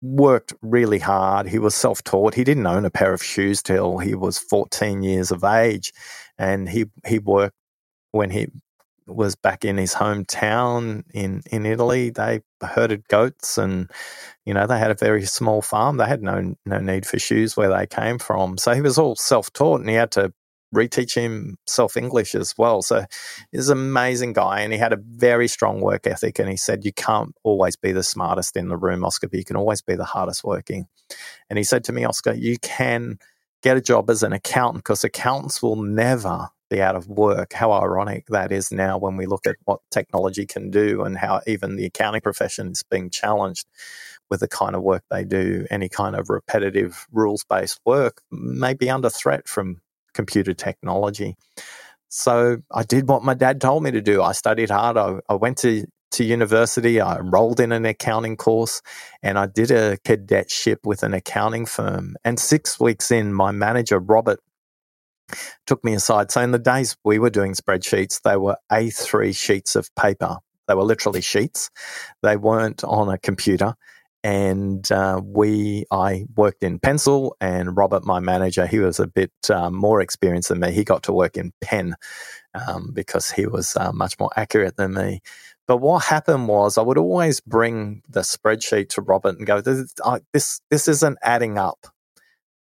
[0.02, 1.46] worked really hard.
[1.46, 2.34] He was self taught.
[2.34, 5.92] He didn't own a pair of shoes till he was 14 years of age.
[6.36, 7.54] And he, he worked
[8.10, 8.48] when he
[9.06, 12.10] was back in his hometown in, in Italy.
[12.10, 13.90] They herded goats and,
[14.44, 15.98] you know, they had a very small farm.
[15.98, 18.56] They had no, no need for shoes where they came from.
[18.58, 20.32] So he was all self taught and he had to
[20.74, 22.82] reteach himself English as well.
[22.82, 23.04] So
[23.52, 26.38] he's an amazing guy and he had a very strong work ethic.
[26.38, 29.44] And he said, You can't always be the smartest in the room, Oscar, but you
[29.44, 30.86] can always be the hardest working.
[31.48, 33.18] And he said to me, Oscar, you can
[33.62, 37.52] get a job as an accountant because accountants will never be out of work.
[37.52, 41.40] How ironic that is now when we look at what technology can do and how
[41.46, 43.66] even the accounting profession is being challenged
[44.30, 45.66] with the kind of work they do.
[45.70, 49.80] Any kind of repetitive rules based work may be under threat from
[50.14, 51.36] computer technology.
[52.08, 54.22] So I did what my dad told me to do.
[54.22, 54.96] I studied hard.
[54.96, 57.00] I, I went to to university.
[57.00, 58.82] I enrolled in an accounting course
[59.22, 62.16] and I did a cadetship with an accounting firm.
[62.24, 64.38] And six weeks in, my manager, Robert,
[65.66, 66.30] took me aside.
[66.30, 70.38] So in the days we were doing spreadsheets, they were A3 sheets of paper.
[70.68, 71.70] They were literally sheets.
[72.22, 73.74] They weren't on a computer.
[74.22, 79.32] And uh, we, I worked in pencil, and Robert, my manager, he was a bit
[79.50, 80.72] uh, more experienced than me.
[80.72, 81.94] He got to work in pen
[82.54, 85.20] um, because he was uh, much more accurate than me.
[85.66, 89.92] But what happened was I would always bring the spreadsheet to Robert and go, this,
[90.32, 91.86] this, this isn't adding up.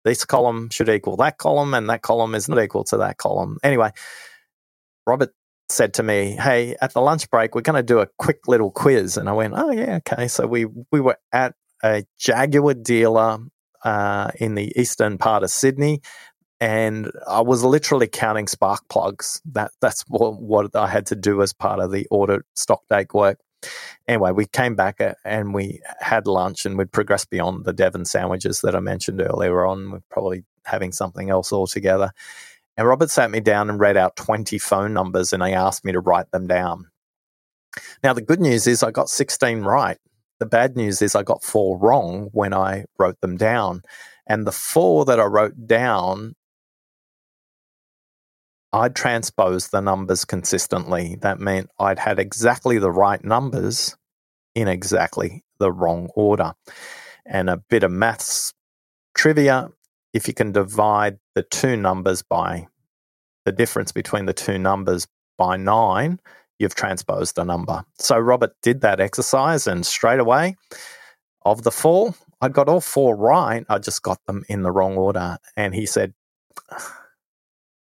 [0.04, 3.58] This column should equal that column, and that column is not equal to that column.
[3.64, 3.92] Anyway,
[5.06, 5.34] Robert
[5.70, 8.72] said to me, Hey, at the lunch break, we're going to do a quick little
[8.72, 9.18] quiz.
[9.18, 10.28] And I went, Oh, yeah, okay.
[10.28, 13.40] So we, we were at a Jaguar dealer
[13.84, 16.02] uh, in the eastern part of Sydney
[16.60, 19.42] and I was literally counting spark plugs.
[19.46, 23.14] That that's what, what I had to do as part of the audit stock take
[23.14, 23.40] work.
[24.08, 28.06] Anyway, we came back uh, and we had lunch and we'd progressed beyond the Devon
[28.06, 29.92] sandwiches that I mentioned earlier on.
[29.92, 32.12] We're probably having something else altogether.
[32.78, 35.92] And Robert sat me down and read out 20 phone numbers and he asked me
[35.92, 36.90] to write them down.
[38.04, 39.98] Now, the good news is I got 16 right.
[40.40, 43.82] The bad news is I got four wrong when I wrote them down.
[44.26, 46.36] And the four that I wrote down
[48.72, 51.18] I'd transposed the numbers consistently.
[51.22, 53.98] That meant I'd had exactly the right numbers
[54.56, 56.54] in exactly the wrong order.
[57.26, 58.54] And a bit of maths
[59.16, 59.70] trivia
[60.14, 62.68] if you can divide the two numbers by
[63.46, 65.08] the difference between the two numbers
[65.38, 66.20] by nine,
[66.58, 67.84] you've transposed the number.
[68.00, 70.56] So Robert did that exercise, and straight away,
[71.46, 73.66] of the four, I got all four right.
[73.70, 75.38] I just got them in the wrong order.
[75.56, 76.14] And he said,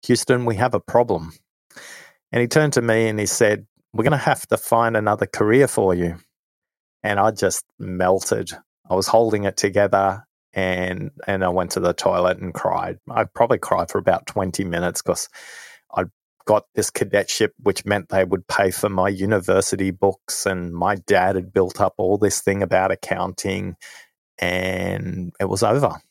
[0.06, 1.34] Houston, we have a problem.
[2.32, 5.26] And he turned to me and he said, We're going to have to find another
[5.26, 6.18] career for you.
[7.04, 8.52] And I just melted.
[8.90, 12.98] I was holding it together and and I went to the toilet and cried.
[13.10, 15.30] I probably cried for about 20 minutes because
[15.94, 16.06] I
[16.46, 20.46] got this cadetship, which meant they would pay for my university books.
[20.46, 23.76] And my dad had built up all this thing about accounting,
[24.40, 26.02] and it was over.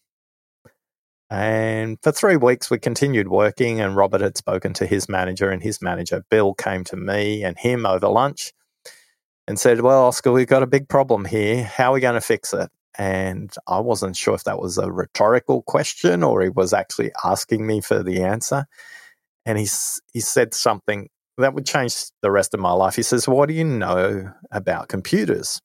[1.30, 5.62] And for three weeks, we continued working, and Robert had spoken to his manager, and
[5.62, 8.54] his manager, Bill, came to me and him over lunch
[9.46, 11.64] and said, Well, Oscar, we've got a big problem here.
[11.64, 12.70] How are we going to fix it?
[12.96, 17.66] And I wasn't sure if that was a rhetorical question or he was actually asking
[17.66, 18.66] me for the answer.
[19.46, 19.68] And he,
[20.12, 22.96] he said something that would change the rest of my life.
[22.96, 25.60] He says, What do you know about computers?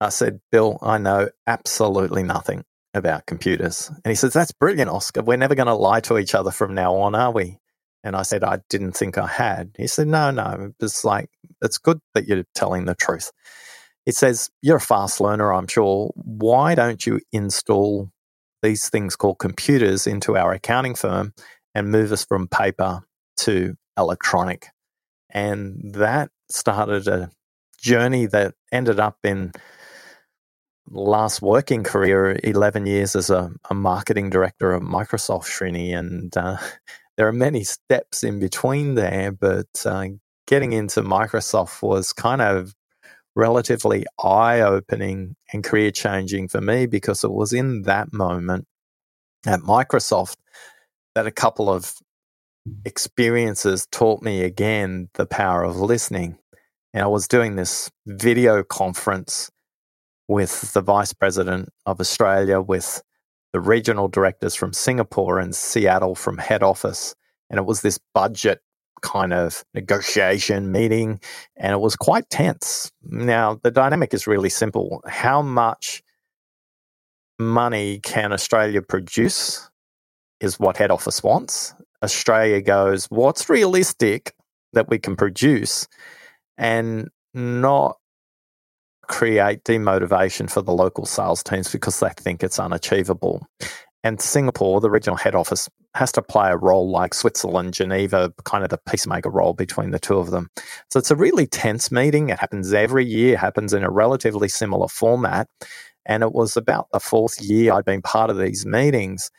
[0.00, 2.64] I said, Bill, I know absolutely nothing
[2.98, 3.90] about computers.
[4.04, 5.22] And he says, That's brilliant, Oscar.
[5.22, 7.58] We're never going to lie to each other from now on, are we?
[8.04, 9.74] And I said, I didn't think I had.
[9.76, 10.72] He said, No, no.
[10.80, 11.30] It's like,
[11.62, 13.32] it's good that you're telling the truth.
[14.04, 16.12] He says, You're a fast learner, I'm sure.
[16.14, 18.10] Why don't you install
[18.62, 21.32] these things called computers into our accounting firm
[21.74, 23.02] and move us from paper
[23.38, 24.68] to electronic?
[25.30, 27.30] And that started a
[27.80, 29.52] journey that ended up in
[30.90, 35.96] last working career, 11 years as a, a marketing director of Microsoft Srini.
[35.96, 36.58] And uh,
[37.16, 40.06] there are many steps in between there, but uh,
[40.46, 42.74] getting into Microsoft was kind of
[43.36, 48.66] relatively eye opening and career changing for me because it was in that moment
[49.46, 50.36] at Microsoft
[51.14, 51.94] that a couple of
[52.84, 56.38] experiences taught me again the power of listening.
[56.92, 59.50] And I was doing this video conference
[60.28, 63.02] with the Vice President of Australia, with
[63.52, 67.14] the regional directors from Singapore and Seattle from head office.
[67.50, 68.60] And it was this budget
[69.00, 71.20] kind of negotiation meeting,
[71.56, 72.92] and it was quite tense.
[73.02, 75.02] Now, the dynamic is really simple.
[75.06, 76.02] How much
[77.38, 79.70] money can Australia produce
[80.40, 81.74] is what head office wants.
[82.02, 84.34] Australia goes, what's realistic
[84.72, 85.88] that we can produce
[86.56, 87.96] and not
[89.08, 93.46] create demotivation for the local sales teams because they think it's unachievable.
[94.04, 98.62] And Singapore, the regional head office, has to play a role like Switzerland, Geneva, kind
[98.62, 100.48] of the peacemaker role between the two of them.
[100.90, 102.28] So it's a really tense meeting.
[102.28, 105.48] It happens every year, happens in a relatively similar format.
[106.06, 109.30] And it was about the fourth year I'd been part of these meetings.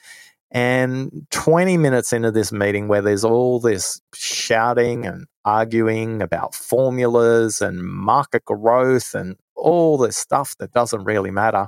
[0.52, 7.62] And 20 minutes into this meeting, where there's all this shouting and arguing about formulas
[7.62, 11.68] and market growth and all this stuff that doesn't really matter,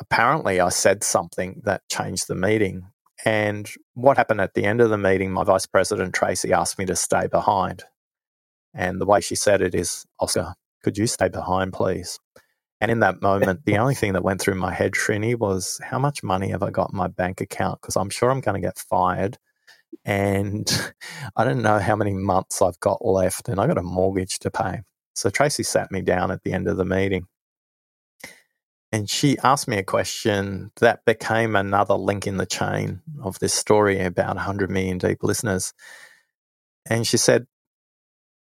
[0.00, 2.84] apparently I said something that changed the meeting.
[3.24, 6.86] And what happened at the end of the meeting, my vice president, Tracy, asked me
[6.86, 7.84] to stay behind.
[8.74, 12.18] And the way she said it is, Oscar, could you stay behind, please?
[12.80, 15.98] And in that moment, the only thing that went through my head, Srini, was how
[15.98, 17.80] much money have I got in my bank account?
[17.80, 19.36] Because I'm sure I'm going to get fired.
[20.04, 20.70] And
[21.36, 24.50] I don't know how many months I've got left, and I've got a mortgage to
[24.50, 24.80] pay.
[25.14, 27.26] So Tracy sat me down at the end of the meeting
[28.92, 33.54] and she asked me a question that became another link in the chain of this
[33.54, 35.72] story about 100 million deep listeners.
[36.88, 37.46] And she said,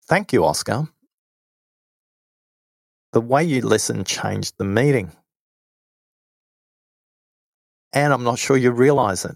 [0.08, 0.88] Thank you, Oscar
[3.14, 5.12] the way you listen changed the meeting.
[7.94, 9.36] And I'm not sure you realize it.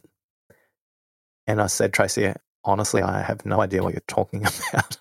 [1.45, 4.97] And I said, Tracy, honestly, I have no idea what you're talking about.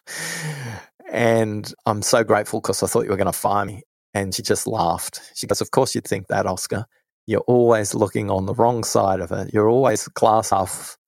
[1.14, 3.82] And I'm so grateful because I thought you were going to fire me.
[4.12, 5.20] And she just laughed.
[5.34, 6.86] She goes, Of course, you'd think that, Oscar.
[7.26, 9.54] You're always looking on the wrong side of it.
[9.54, 10.98] You're always glass half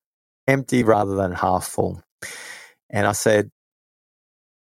[0.46, 2.02] empty rather than half full.
[2.88, 3.50] And I said,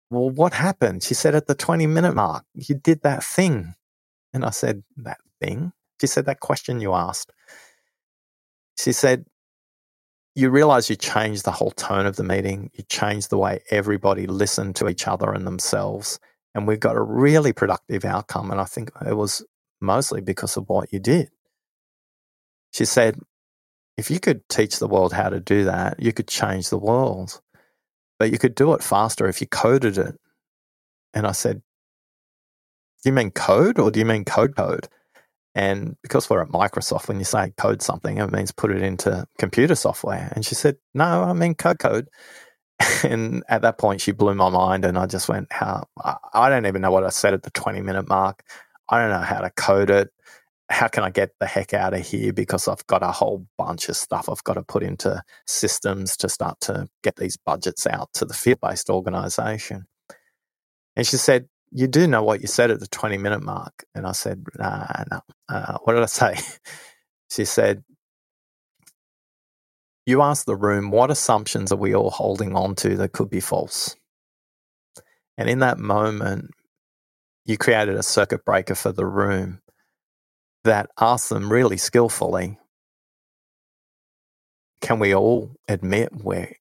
[0.10, 1.04] well, what happened?
[1.04, 3.74] She said, At the 20 minute mark, you did that thing.
[4.34, 5.74] And I said, That thing?
[6.00, 7.32] She said, That question you asked.
[8.78, 9.26] She said,
[10.38, 12.70] You realize you change the whole tone of the meeting.
[12.76, 16.20] You change the way everybody listened to each other and themselves.
[16.54, 18.52] And we got a really productive outcome.
[18.52, 19.44] And I think it was
[19.82, 21.30] mostly because of what you did.
[22.72, 23.20] She said,
[23.98, 27.42] If you could teach the world how to do that, you could change the world
[28.20, 30.16] but you could do it faster if you coded it.
[31.14, 31.62] And I said,
[33.04, 34.88] Do you mean code or do you mean code code?
[35.56, 39.26] And because we're at Microsoft, when you say code something, it means put it into
[39.40, 40.32] computer software.
[40.36, 42.08] And she said, No, I mean code code.
[43.04, 44.86] And at that point, she blew my mind.
[44.86, 45.88] And I just went, How?
[46.34, 48.44] I don't even know what I said at the 20 minute mark.
[48.90, 50.12] I don't know how to code it
[50.70, 53.88] how can I get the heck out of here because I've got a whole bunch
[53.88, 58.10] of stuff I've got to put into systems to start to get these budgets out
[58.16, 59.88] to the field based organization.
[60.96, 63.86] And she said, You do know what you said at the 20 minute mark.
[63.94, 65.22] And I said, Nah, no.
[65.50, 66.36] Uh, what did I say?
[67.32, 67.84] she said,
[70.06, 73.42] You asked the room, What assumptions are we all holding on to that could be
[73.42, 73.96] false?
[75.38, 76.52] And in that moment,
[77.46, 79.62] you created a circuit breaker for the room
[80.64, 82.60] that ask them really skillfully
[84.82, 86.54] can we all admit we're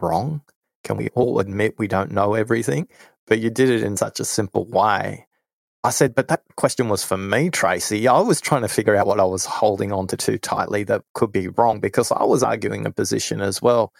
[0.00, 0.42] wrong?
[0.84, 2.88] Can we all admit we don't know everything?
[3.26, 5.26] But you did it in such a simple way.
[5.82, 8.08] I said, but that question was for me, Tracy.
[8.08, 11.02] I was trying to figure out what I was holding on to too tightly that
[11.12, 13.92] could be wrong because I was arguing a position as well.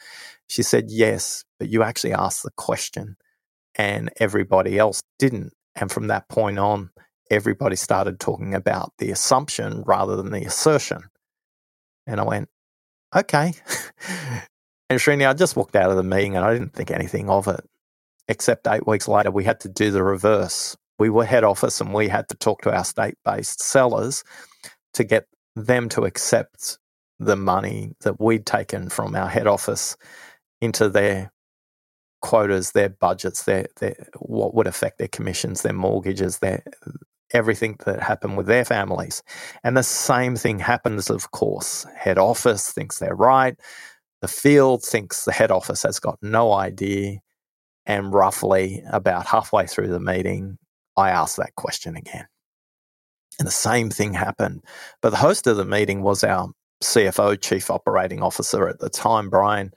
[0.46, 3.16] She said, yes, but you actually asked the question
[3.76, 5.52] and everybody else didn't.
[5.76, 6.90] And from that point on,
[7.30, 11.02] everybody started talking about the assumption rather than the assertion.
[12.06, 12.48] And I went,
[13.14, 13.52] okay.
[14.88, 17.48] and Srini, I just walked out of the meeting and I didn't think anything of
[17.48, 17.60] it.
[18.28, 20.76] Except eight weeks later, we had to do the reverse.
[20.98, 24.24] We were head office and we had to talk to our state based sellers
[24.94, 26.78] to get them to accept
[27.18, 29.96] the money that we'd taken from our head office
[30.60, 31.32] into their
[32.22, 36.62] quotas, their budgets, their, their what would affect their commissions, their mortgages, their
[37.32, 39.22] everything that happened with their families.
[39.62, 41.84] And the same thing happens, of course.
[41.96, 43.56] Head office thinks they're right.
[44.22, 47.18] The field thinks the head office has got no idea.
[47.86, 50.58] And roughly about halfway through the meeting,
[50.96, 52.26] I asked that question again.
[53.38, 54.64] And the same thing happened.
[55.02, 56.48] But the host of the meeting was our
[56.82, 59.72] CFO, Chief Operating Officer at the time, Brian.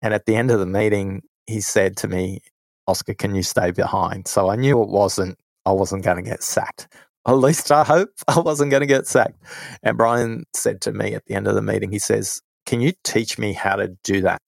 [0.00, 2.40] And at the end of the meeting, he said to me,
[2.86, 4.28] Oscar, can you stay behind?
[4.28, 6.88] So I knew it wasn't I wasn't going to get sacked.
[7.26, 9.40] At least I hope I wasn't going to get sacked.
[9.82, 12.92] And Brian said to me at the end of the meeting, he says, Can you
[13.04, 14.42] teach me how to do that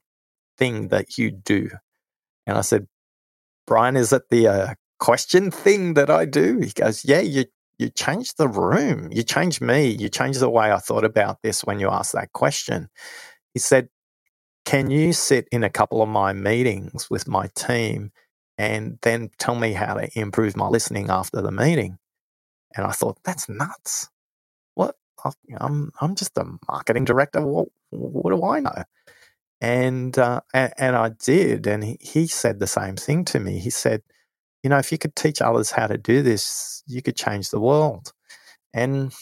[0.58, 1.70] thing that you do?
[2.48, 2.88] And I said,
[3.66, 6.60] Brian, is it the uh, question thing that I do?
[6.60, 7.46] He goes, Yeah, you,
[7.78, 9.10] you changed the room.
[9.12, 9.88] You changed me.
[9.88, 12.88] You changed the way I thought about this when you asked that question.
[13.54, 13.88] He said,
[14.64, 18.12] Can you sit in a couple of my meetings with my team
[18.58, 21.98] and then tell me how to improve my listening after the meeting.
[22.76, 24.08] And I thought, that's nuts.
[24.74, 24.96] What?
[25.58, 27.42] I'm I'm just a marketing director.
[27.46, 28.84] What what do I know?
[29.64, 33.58] And uh, and, I did, and he, he said the same thing to me.
[33.58, 34.02] He said,
[34.62, 37.58] you know, if you could teach others how to do this, you could change the
[37.58, 38.12] world.
[38.74, 39.14] And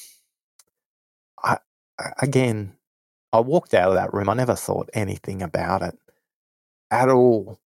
[1.45, 1.59] I
[2.21, 2.73] again,
[3.33, 4.29] I walked out of that room.
[4.29, 5.95] I never thought anything about it
[6.91, 7.61] at all.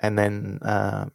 [0.00, 1.10] And then uh,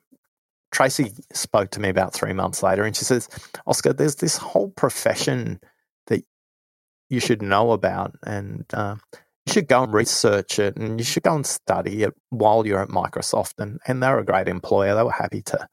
[0.72, 3.28] Tracy spoke to me about three months later and she says,
[3.68, 5.60] Oscar, there's this whole profession
[6.08, 6.24] that
[7.10, 8.16] you should know about.
[8.26, 8.96] And uh,
[9.46, 12.82] you should go and research it and you should go and study it while you're
[12.82, 13.54] at Microsoft.
[13.60, 14.96] And, and they're a great employer.
[14.96, 15.68] They were happy to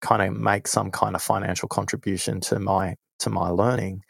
[0.00, 4.02] kind of make some kind of financial contribution to my to my learning.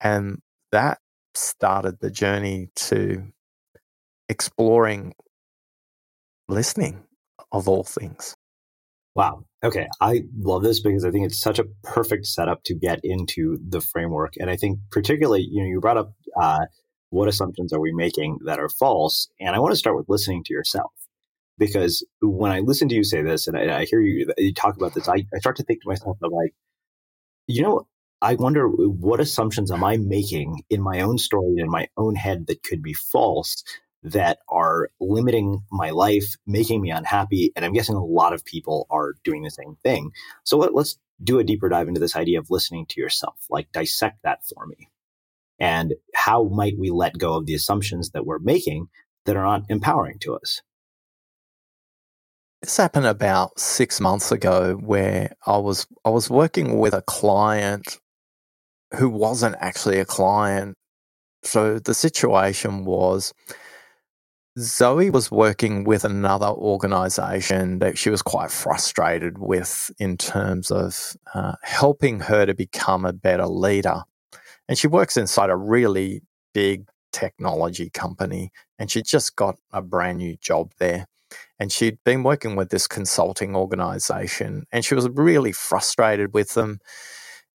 [0.00, 0.38] And
[0.70, 0.98] that
[1.34, 3.24] started the journey to
[4.28, 5.14] exploring
[6.48, 7.04] listening
[7.50, 8.34] of all things.
[9.14, 9.44] Wow.
[9.62, 9.86] Okay.
[10.00, 13.80] I love this because I think it's such a perfect setup to get into the
[13.80, 14.34] framework.
[14.38, 16.66] And I think particularly, you know, you brought up uh,
[17.14, 19.28] what assumptions are we making that are false?
[19.38, 20.90] And I want to start with listening to yourself.
[21.56, 24.76] Because when I listen to you say this and I, I hear you, you talk
[24.76, 26.52] about this, I, I start to think to myself of like,
[27.46, 27.86] you know,
[28.20, 32.48] I wonder what assumptions am I making in my own story, in my own head
[32.48, 33.62] that could be false
[34.02, 37.52] that are limiting my life, making me unhappy.
[37.54, 40.10] And I'm guessing a lot of people are doing the same thing.
[40.42, 43.70] So let, us do a deeper dive into this idea of listening to yourself, like
[43.70, 44.88] dissect that for me.
[45.58, 48.88] And how might we let go of the assumptions that we're making
[49.24, 50.60] that are not empowering to us?
[52.60, 57.98] This happened about six months ago where I was I was working with a client
[58.96, 60.74] who wasn't actually a client.
[61.42, 63.34] So the situation was
[64.58, 71.16] Zoe was working with another organization that she was quite frustrated with in terms of
[71.34, 74.04] uh, helping her to become a better leader.
[74.68, 80.18] And she works inside a really big technology company, and she just got a brand
[80.18, 81.06] new job there.
[81.58, 86.78] And she'd been working with this consulting organization, and she was really frustrated with them.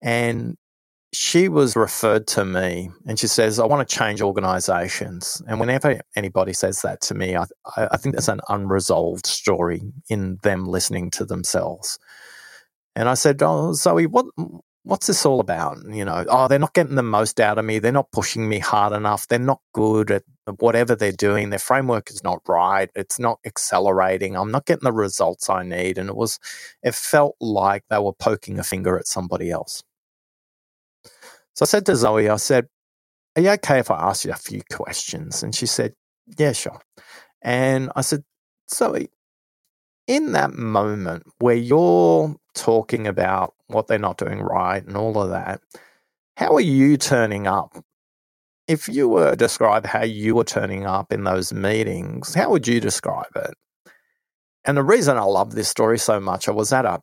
[0.01, 0.57] And
[1.15, 5.41] she was referred to me and she says, I want to change organizations.
[5.47, 7.45] And whenever anybody says that to me, I,
[7.77, 11.97] I think there's an unresolved story in them listening to themselves.
[12.97, 14.25] And I said, Oh, Zoe, what,
[14.85, 15.79] what's this all about?
[15.89, 17.79] You know, oh, they're not getting the most out of me.
[17.79, 19.27] They're not pushing me hard enough.
[19.27, 20.23] They're not good at
[20.59, 21.49] whatever they're doing.
[21.49, 22.89] Their framework is not right.
[22.95, 24.37] It's not accelerating.
[24.37, 25.97] I'm not getting the results I need.
[25.97, 26.39] And it was,
[26.83, 29.83] it felt like they were poking a finger at somebody else.
[31.55, 32.67] So I said to Zoe, I said,
[33.35, 35.41] Are you okay if I ask you a few questions?
[35.41, 35.95] And she said,
[36.37, 36.79] Yeah, sure.
[37.41, 38.23] And I said,
[38.71, 39.09] Zoe,
[40.05, 45.29] in that moment where you're talking about what they're not doing right and all of
[45.29, 45.61] that,
[46.37, 47.77] how are you turning up?
[48.67, 52.67] If you were to describe how you were turning up in those meetings, how would
[52.67, 53.53] you describe it?
[54.65, 56.99] And the reason I love this story so much, I was at a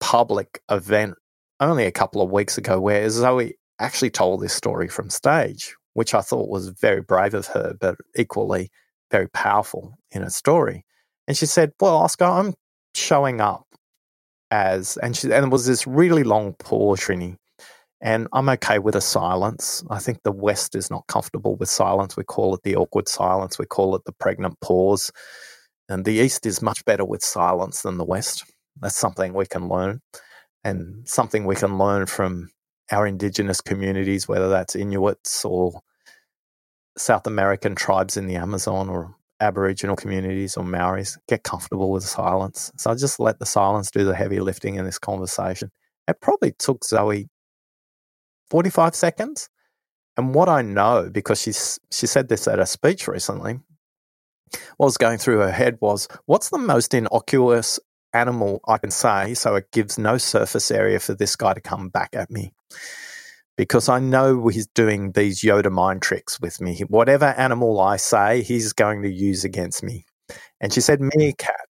[0.00, 1.14] public event
[1.60, 6.14] only a couple of weeks ago where Zoe actually told this story from stage, which
[6.14, 8.70] I thought was very brave of her, but equally
[9.10, 10.84] very powerful in a story.
[11.26, 12.54] And she said, Well, Oscar, I'm
[12.94, 13.66] showing up
[14.50, 17.36] as, and, she, and it was this really long pause, Srini.
[18.00, 19.82] And I'm okay with a silence.
[19.90, 22.16] I think the West is not comfortable with silence.
[22.16, 25.10] We call it the awkward silence, we call it the pregnant pause.
[25.88, 28.44] And the East is much better with silence than the West.
[28.80, 30.00] That's something we can learn
[30.64, 32.50] and something we can learn from
[32.92, 35.80] our indigenous communities, whether that's Inuits or
[36.98, 42.72] South American tribes in the Amazon or Aboriginal communities or Maoris, get comfortable with silence.
[42.76, 45.70] So I just let the silence do the heavy lifting in this conversation.
[46.08, 47.28] It probably took Zoe
[48.50, 49.48] 45 seconds.
[50.16, 53.60] And what I know, because she's, she said this at a speech recently,
[54.76, 57.78] what was going through her head was what's the most innocuous
[58.12, 61.88] animal I can say, so it gives no surface area for this guy to come
[61.90, 62.54] back at me.
[63.56, 66.80] Because I know he's doing these Yoda mind tricks with me.
[66.88, 70.04] Whatever animal I say, he's going to use against me.
[70.60, 71.66] And she said, meerkat.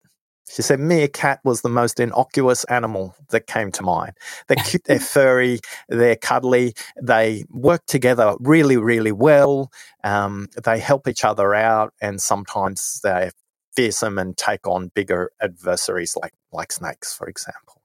[0.48, 4.12] She said meerkat was the most innocuous animal that came to mind.
[4.46, 9.70] They're cute, they're furry, they're cuddly, they work together really, really well.
[10.04, 13.32] Um, they help each other out, and sometimes they're
[13.74, 17.82] fearsome and take on bigger adversaries like like snakes, for example.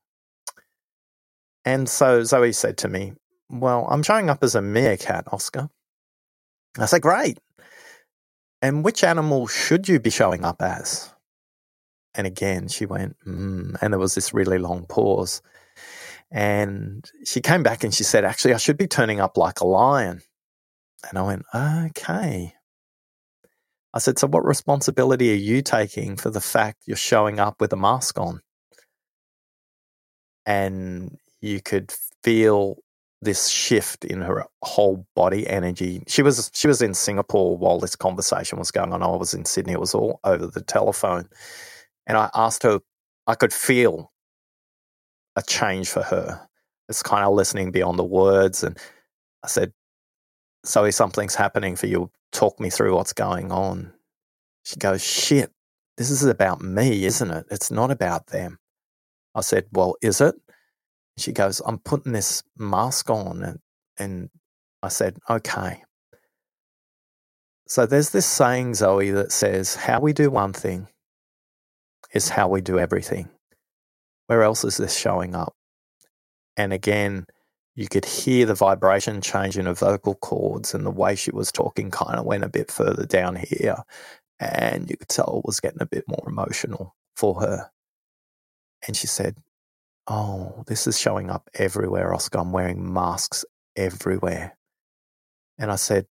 [1.66, 3.14] And so Zoe said to me,
[3.52, 5.70] Well, I'm showing up as a meerkat, Oscar.
[6.80, 7.38] I said, Great.
[8.62, 11.14] And which animal should you be showing up as?
[12.16, 15.42] And again, she went, mm, and there was this really long pause.
[16.32, 19.68] And she came back and she said, Actually, I should be turning up like a
[19.68, 20.22] lion.
[21.10, 22.54] And I went, Okay.
[23.94, 27.74] I said, So what responsibility are you taking for the fact you're showing up with
[27.74, 28.40] a mask on?
[30.46, 31.94] And you could
[32.24, 32.78] feel
[33.22, 36.04] this shift in her whole body energy.
[36.08, 39.04] She was she was in Singapore while this conversation was going on.
[39.04, 39.74] I was in Sydney.
[39.74, 41.30] It was all over the telephone,
[42.08, 42.80] and I asked her.
[43.28, 44.12] I could feel
[45.36, 46.48] a change for her.
[46.90, 48.78] It's kind of listening beyond the words, and
[49.44, 49.74] I said,
[50.66, 52.12] "So, something's happening for you.
[52.32, 53.94] Talk me through what's going on."
[54.66, 55.54] She goes, "Shit,
[55.98, 57.46] this is about me, isn't it?
[57.52, 58.60] It's not about them."
[59.36, 60.36] I said, "Well, is it?"
[61.22, 63.44] She goes, I'm putting this mask on.
[63.44, 63.60] And,
[63.98, 64.30] and
[64.82, 65.84] I said, okay.
[67.68, 70.88] So there's this saying, Zoe, that says, how we do one thing
[72.14, 73.30] is how we do everything.
[74.28, 75.54] Where else is this showing up?
[76.58, 77.26] And again,
[77.76, 81.52] you could hear the vibration change in her vocal cords, and the way she was
[81.52, 83.78] talking kind of went a bit further down here.
[84.40, 87.72] And you could tell it was getting a bit more emotional for her.
[88.86, 89.38] And she said,
[90.12, 92.40] oh, this is showing up everywhere, Oscar.
[92.40, 93.46] I'm wearing masks
[93.78, 94.58] everywhere.
[95.58, 96.06] And I said,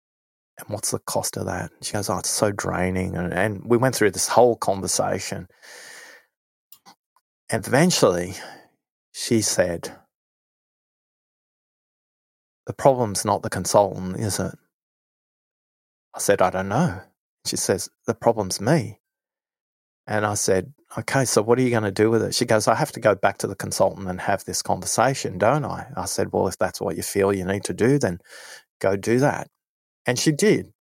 [0.57, 1.71] and what's the cost of that?
[1.81, 3.15] She goes, oh, it's so draining.
[3.15, 5.47] And, and we went through this whole conversation.
[7.51, 8.33] And eventually,
[9.11, 9.91] she said,
[12.65, 14.55] the problem's not the consultant, is it?
[16.15, 17.01] I said, I don't know.
[17.45, 18.99] She says, the problem's me.
[20.07, 22.35] And I said, okay, so what are you going to do with it?
[22.35, 25.65] She goes, I have to go back to the consultant and have this conversation, don't
[25.65, 25.87] I?
[25.95, 28.19] I said, well, if that's what you feel you need to do, then
[28.79, 29.47] go do that.
[30.05, 30.71] And she did.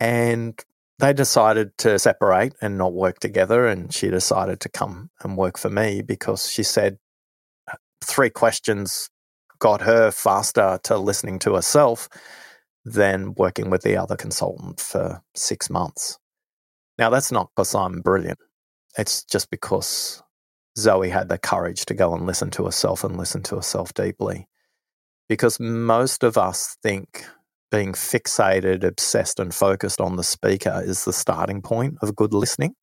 [0.00, 0.58] And
[0.98, 3.66] they decided to separate and not work together.
[3.66, 6.98] And she decided to come and work for me because she said
[7.70, 9.10] uh, three questions
[9.58, 12.08] got her faster to listening to herself
[12.84, 16.18] than working with the other consultant for six months.
[16.98, 18.38] Now, that's not because I'm brilliant.
[18.98, 20.22] It's just because
[20.78, 24.48] Zoe had the courage to go and listen to herself and listen to herself deeply.
[25.28, 27.24] Because most of us think
[27.70, 32.74] being fixated, obsessed, and focused on the speaker is the starting point of good listening.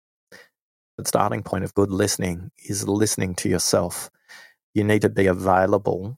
[0.98, 4.12] The starting point of good listening is listening to yourself.
[4.74, 6.18] You need to be available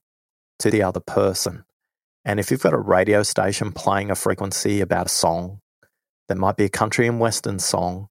[0.59, 1.63] to the other person.
[2.25, 5.61] And if you've got a radio station playing a frequency about a song
[6.28, 8.07] there might be a country and western song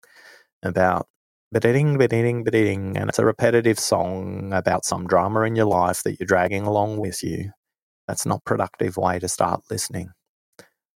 [0.62, 1.08] about
[1.52, 6.18] ba-ding, ba-ding, ba-ding, and it's a repetitive song about some drama in your life that
[6.18, 7.50] you're dragging along with you.
[8.08, 10.10] That's not productive way to start listening.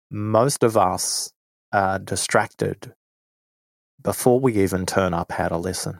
[0.09, 1.31] Most of us
[1.73, 2.93] are distracted
[4.01, 5.99] before we even turn up how to listen.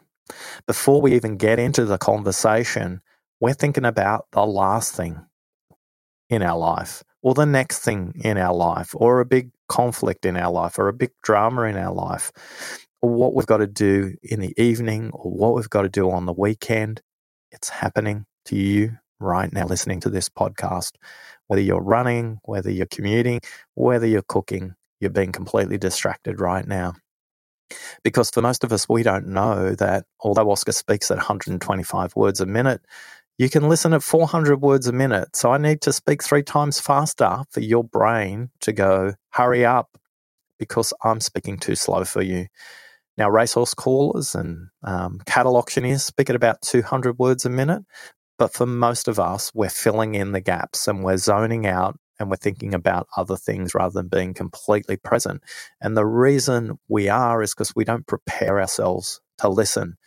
[0.67, 3.01] Before we even get into the conversation,
[3.39, 5.25] we're thinking about the last thing
[6.29, 10.37] in our life or the next thing in our life or a big conflict in
[10.37, 12.31] our life or a big drama in our life
[13.01, 16.09] or what we've got to do in the evening or what we've got to do
[16.09, 17.01] on the weekend.
[17.51, 20.91] It's happening to you right now listening to this podcast.
[21.47, 23.41] Whether you're running, whether you're commuting,
[23.75, 26.93] whether you're cooking, you're being completely distracted right now.
[28.03, 32.39] Because for most of us, we don't know that although Oscar speaks at 125 words
[32.39, 32.81] a minute,
[33.37, 35.35] you can listen at 400 words a minute.
[35.35, 39.97] So I need to speak three times faster for your brain to go, hurry up,
[40.57, 42.47] because I'm speaking too slow for you.
[43.17, 47.83] Now, racehorse callers and um, cattle auctioneers speak at about 200 words a minute.
[48.37, 52.29] But for most of us, we're filling in the gaps and we're zoning out and
[52.29, 55.41] we're thinking about other things rather than being completely present.
[55.81, 59.97] And the reason we are is because we don't prepare ourselves to listen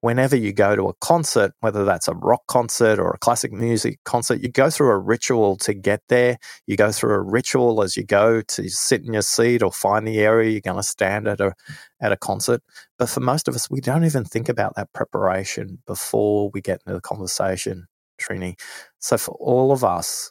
[0.00, 3.98] whenever you go to a concert, whether that's a rock concert or a classic music
[4.04, 6.38] concert, you go through a ritual to get there.
[6.66, 10.06] You go through a ritual as you go to sit in your seat or find
[10.06, 11.54] the area you're going to stand at a
[12.00, 12.62] at a concert.
[12.98, 16.80] But for most of us, we don't even think about that preparation before we get
[16.86, 17.86] into the conversation,
[18.20, 18.58] Srini.
[19.00, 20.30] So for all of us,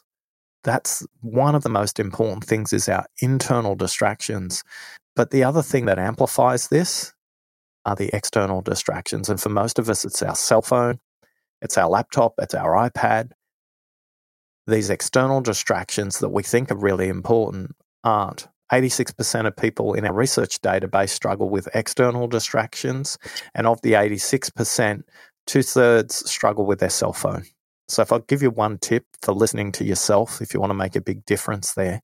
[0.64, 4.62] that's one of the most important things is our internal distractions.
[5.14, 7.12] But the other thing that amplifies this
[7.88, 9.30] are the external distractions.
[9.30, 10.98] And for most of us, it's our cell phone,
[11.62, 13.30] it's our laptop, it's our iPad.
[14.66, 17.74] These external distractions that we think are really important
[18.04, 18.46] aren't.
[18.70, 23.16] 86% of people in our research database struggle with external distractions.
[23.54, 25.04] And of the 86%,
[25.46, 27.44] two thirds struggle with their cell phone.
[27.88, 30.74] So, if I give you one tip for listening to yourself, if you want to
[30.74, 32.02] make a big difference there,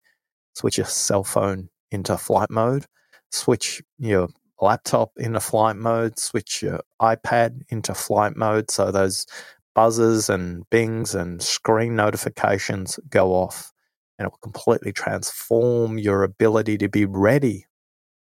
[0.55, 2.87] switch your cell phone into flight mode,
[3.31, 4.29] switch your
[4.65, 9.27] laptop into flight mode, switch your iPad into flight mode so those
[9.75, 13.73] buzzers and bings and screen notifications go off.
[14.19, 17.67] And it will completely transform your ability to be ready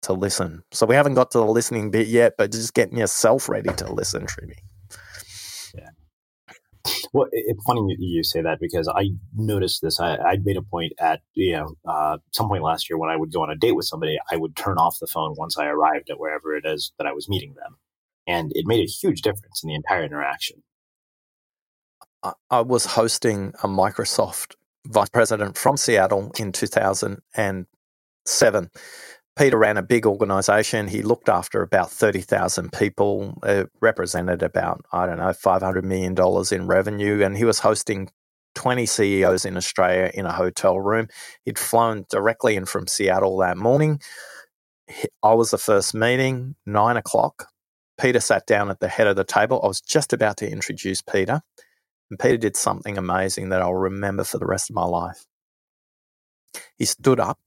[0.03, 0.63] to listen.
[0.71, 3.93] So we haven't got to the listening bit yet, but just getting yourself ready to
[3.93, 4.59] listen, Srini.
[7.13, 9.99] Well, it's funny you say that because I noticed this.
[9.99, 13.17] I, I made a point at you know uh, some point last year when I
[13.17, 15.67] would go on a date with somebody, I would turn off the phone once I
[15.67, 17.77] arrived at wherever it is that I was meeting them,
[18.27, 20.63] and it made a huge difference in the entire interaction.
[22.51, 24.57] I was hosting a Microsoft
[24.87, 28.71] vice president from Seattle in 2007
[29.39, 30.89] Peter ran a big organization.
[30.89, 36.17] He looked after about 30,000 people, it represented about, I don't know, $500 million
[36.51, 37.23] in revenue.
[37.23, 38.11] And he was hosting
[38.57, 41.07] 20 CEOs in Australia in a hotel room.
[41.45, 44.01] He'd flown directly in from Seattle that morning.
[45.23, 47.47] I was the first meeting, nine o'clock.
[47.97, 49.61] Peter sat down at the head of the table.
[49.63, 51.43] I was just about to introduce Peter.
[52.11, 55.27] And Peter did something amazing that I'll remember for the rest of my life.
[56.77, 57.39] He stood up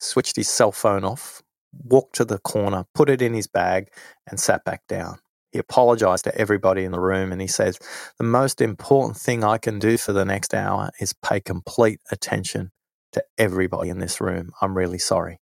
[0.00, 1.42] switched his cell phone off,
[1.84, 3.90] walked to the corner, put it in his bag,
[4.26, 5.18] and sat back down.
[5.52, 7.78] He apologized to everybody in the room and he says,
[8.18, 12.70] The most important thing I can do for the next hour is pay complete attention
[13.12, 14.52] to everybody in this room.
[14.60, 15.40] I'm really sorry.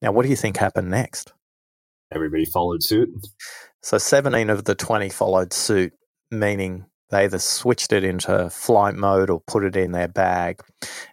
[0.00, 1.32] Now, what do you think happened next?
[2.12, 3.10] Everybody followed suit.
[3.82, 5.92] So, 17 of the 20 followed suit,
[6.30, 10.60] meaning they either switched it into flight mode or put it in their bag.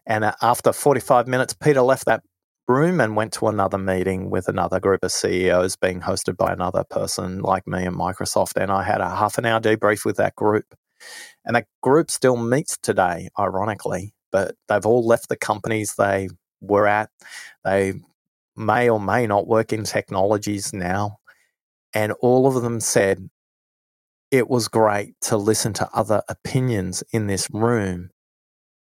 [0.06, 2.24] And uh, after 45 minutes, Peter left that
[2.68, 6.84] room and went to another meeting with another group of CEOs being hosted by another
[6.84, 8.62] person like me and Microsoft.
[8.62, 10.76] And I had a half an hour debrief with that group.
[11.46, 16.88] And that group still meets today, ironically, but they've all left the companies they were
[16.88, 17.10] at.
[17.64, 17.94] They
[18.56, 21.20] may or may not work in technologies now.
[21.94, 23.30] And all of them said
[24.30, 28.10] it was great to listen to other opinions in this room.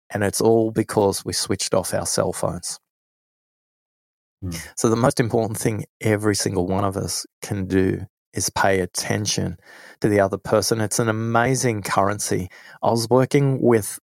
[0.09, 2.79] And it's all because we switched off our cell phones.
[4.41, 4.51] Hmm.
[4.75, 9.57] So, the most important thing every single one of us can do is pay attention
[10.01, 10.81] to the other person.
[10.81, 12.49] It's an amazing currency.
[12.81, 13.99] I was working with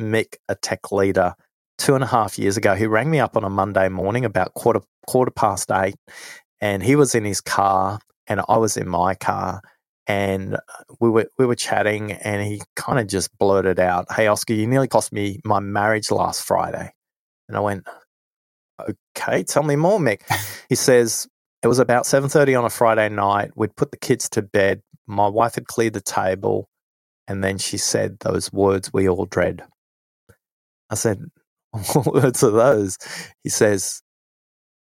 [0.00, 1.34] Mick, a tech leader,
[1.78, 2.74] two and a half years ago.
[2.74, 5.96] He rang me up on a Monday morning about quarter quarter past eight,
[6.60, 9.62] and he was in his car, and I was in my car,
[10.06, 10.56] and
[11.00, 14.66] we were we were chatting, and he kind of just blurted out, "Hey, Oscar, you
[14.66, 16.92] nearly cost me my marriage last Friday,"
[17.48, 17.84] and I went,
[18.80, 20.22] okay, tell me more, Mick.
[20.68, 21.26] he says,
[21.62, 23.52] it was about 7.30 on a Friday night.
[23.54, 24.82] We'd put the kids to bed.
[25.06, 26.68] My wife had cleared the table.
[27.28, 29.62] And then she said those words we all dread.
[30.90, 31.20] I said,
[31.70, 32.98] what words are those?
[33.42, 34.02] He says,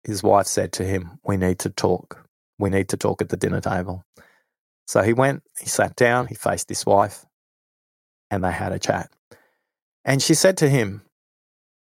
[0.05, 2.25] his wife said to him, we need to talk.
[2.59, 4.05] We need to talk at the dinner table.
[4.87, 7.27] So he went, he sat down, he faced his wife,
[8.31, 9.11] and they had a chat.
[10.05, 11.03] And she said to him,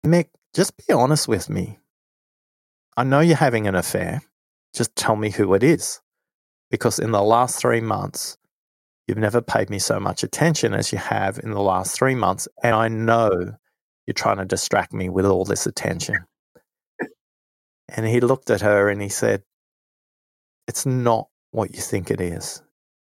[0.06, 1.80] Mick, just be honest with me.
[2.96, 4.22] I know you're having an affair.
[4.74, 6.00] Just tell me who it is.
[6.70, 8.36] Because in the last three months,
[9.06, 12.48] you've never paid me so much attention as you have in the last three months.
[12.62, 13.56] And I know
[14.06, 16.26] you're trying to distract me with all this attention.
[17.88, 19.42] And he looked at her and he said,
[20.66, 22.62] It's not what you think it is.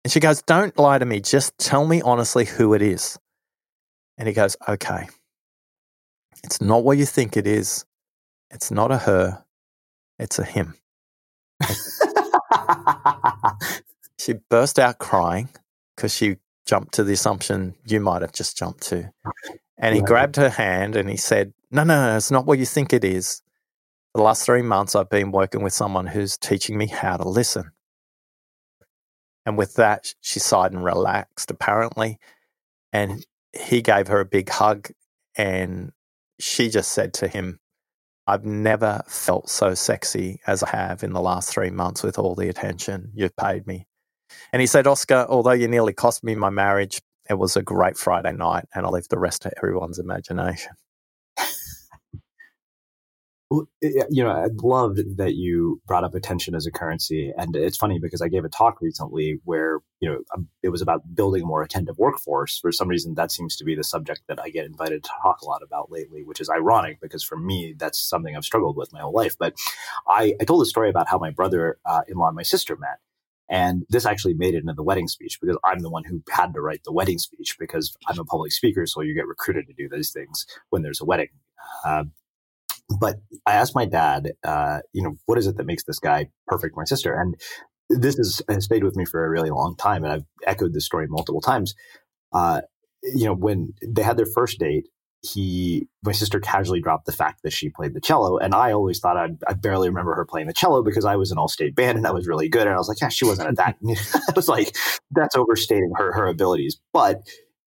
[0.03, 1.21] And she goes, Don't lie to me.
[1.21, 3.17] Just tell me honestly who it is.
[4.17, 5.07] And he goes, Okay.
[6.43, 7.85] It's not what you think it is.
[8.51, 9.42] It's not a her.
[10.19, 10.75] It's a him.
[14.19, 15.49] she burst out crying
[15.95, 19.11] because she jumped to the assumption you might have just jumped to.
[19.77, 22.65] And he grabbed her hand and he said, no, no, no, it's not what you
[22.65, 23.41] think it is.
[24.13, 27.71] The last three months, I've been working with someone who's teaching me how to listen.
[29.45, 32.19] And with that, she sighed and relaxed, apparently.
[32.93, 34.89] And he gave her a big hug.
[35.35, 35.91] And
[36.39, 37.59] she just said to him,
[38.25, 42.35] I've never felt so sexy as I have in the last three months with all
[42.35, 43.85] the attention you've paid me.
[44.51, 47.97] And he said, Oscar, although you nearly cost me my marriage, it was a great
[47.97, 50.71] Friday night, and I'll leave the rest to everyone's imagination.
[53.81, 57.31] You know, I loved that you brought up attention as a currency.
[57.37, 60.81] And it's funny because I gave a talk recently where, you know, um, it was
[60.81, 62.59] about building a more attentive workforce.
[62.59, 65.41] For some reason, that seems to be the subject that I get invited to talk
[65.41, 68.93] a lot about lately, which is ironic because for me, that's something I've struggled with
[68.93, 69.35] my whole life.
[69.37, 69.55] But
[70.07, 72.75] I, I told a story about how my brother uh, in law and my sister
[72.75, 72.99] met.
[73.49, 76.53] And this actually made it into the wedding speech because I'm the one who had
[76.53, 78.87] to write the wedding speech because I'm a public speaker.
[78.87, 81.29] So you get recruited to do these things when there's a wedding.
[81.85, 82.05] Uh,
[82.99, 86.29] but I asked my dad, uh, you know, what is it that makes this guy
[86.47, 87.13] perfect for my sister?
[87.13, 87.35] And
[87.89, 90.03] this is, has stayed with me for a really long time.
[90.03, 91.75] And I've echoed this story multiple times.
[92.31, 92.61] Uh,
[93.03, 94.87] you know, when they had their first date,
[95.21, 98.37] he, my sister casually dropped the fact that she played the cello.
[98.37, 101.31] And I always thought I'd, I barely remember her playing the cello because I was
[101.31, 102.67] an all state band and that was really good.
[102.67, 103.77] And I was like, yeah, she wasn't at that.
[104.27, 104.75] I was like,
[105.11, 106.77] that's overstating her, her abilities.
[106.91, 107.21] But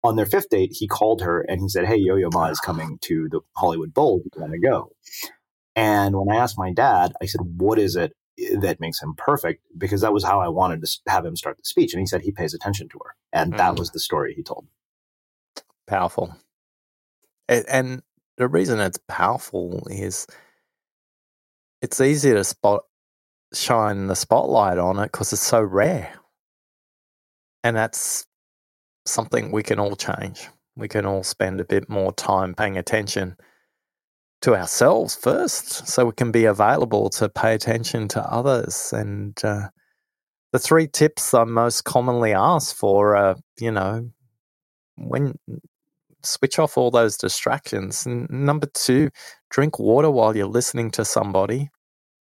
[0.04, 2.60] on their fifth date, he called her and he said, Hey, Yo Yo Ma is
[2.60, 4.18] coming to the Hollywood Bowl.
[4.18, 4.92] Do you want to go?
[5.74, 8.12] And when I asked my dad, I said, What is it
[8.60, 9.64] that makes him perfect?
[9.76, 11.94] Because that was how I wanted to have him start the speech.
[11.94, 13.16] And he said he pays attention to her.
[13.32, 13.78] And that mm.
[13.78, 14.66] was the story he told.
[15.86, 16.36] Powerful.
[17.48, 18.02] And
[18.36, 20.26] the reason it's powerful is
[21.82, 22.82] it's easy to spot
[23.52, 26.12] shine the spotlight on it because it's so rare.
[27.62, 28.26] And that's
[29.06, 30.48] something we can all change.
[30.76, 33.36] We can all spend a bit more time paying attention
[34.42, 38.92] to ourselves first so we can be available to pay attention to others.
[38.92, 39.68] And uh,
[40.52, 44.10] the three tips I'm most commonly asked for are, you know,
[44.96, 45.34] when
[46.22, 48.06] switch off all those distractions.
[48.06, 49.10] Number two,
[49.50, 51.70] drink water while you're listening to somebody.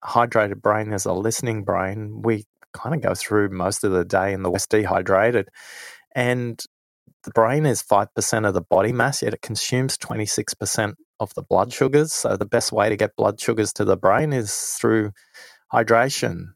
[0.03, 2.21] hydrated brain is a listening brain.
[2.21, 5.49] We kind of go through most of the day in the West dehydrated.
[6.15, 6.63] And
[7.23, 11.69] the brain is 5% of the body mass, yet it consumes 26% of the blood
[11.69, 11.73] mm.
[11.73, 12.13] sugars.
[12.13, 15.11] So, the best way to get blood sugars to the brain is through
[15.73, 16.53] hydration.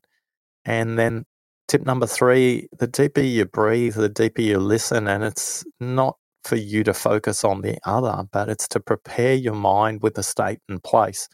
[0.66, 1.26] And then,
[1.68, 5.08] tip number three the deeper you breathe, the deeper you listen.
[5.08, 9.56] And it's not for you to focus on the other, but it's to prepare your
[9.56, 11.28] mind with a state and place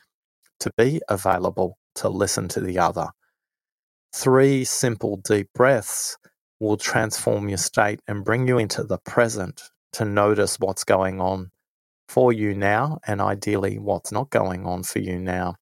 [0.59, 3.09] to be available to listen to the other.
[4.15, 6.17] Three simple deep breaths
[6.63, 9.61] will transform your state and bring you into the present
[9.93, 11.51] to notice what's going on
[12.07, 15.55] for you now and ideally what's not going on for you now.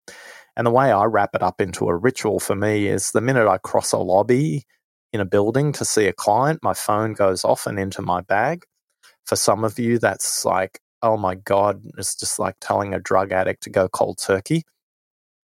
[0.55, 3.47] And the way I wrap it up into a ritual for me is the minute
[3.47, 4.65] I cross a lobby
[5.13, 8.65] in a building to see a client, my phone goes off and into my bag.
[9.25, 13.31] For some of you, that's like, oh my God, it's just like telling a drug
[13.31, 14.63] addict to go cold turkey.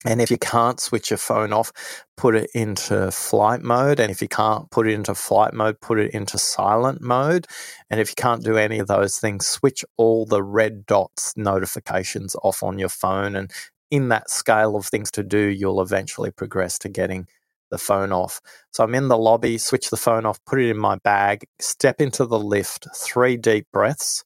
[0.07, 1.73] And if you can't switch your phone off,
[2.15, 3.99] put it into flight mode.
[3.99, 7.45] And if you can't put it into flight mode, put it into silent mode.
[7.89, 12.37] And if you can't do any of those things, switch all the red dots notifications
[12.41, 13.35] off on your phone.
[13.35, 13.51] And
[13.91, 17.27] in that scale of things to do, you'll eventually progress to getting
[17.69, 18.39] the phone off.
[18.71, 21.99] So I'm in the lobby, switch the phone off, put it in my bag, step
[21.99, 24.23] into the lift, three deep breaths.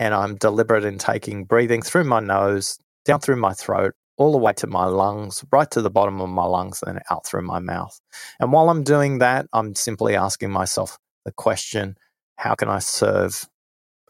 [0.00, 4.38] And I'm deliberate in taking breathing through my nose, down through my throat, all the
[4.38, 7.58] way to my lungs, right to the bottom of my lungs, and out through my
[7.58, 8.00] mouth.
[8.38, 11.96] And while I'm doing that, I'm simply asking myself the question
[12.36, 13.48] how can I serve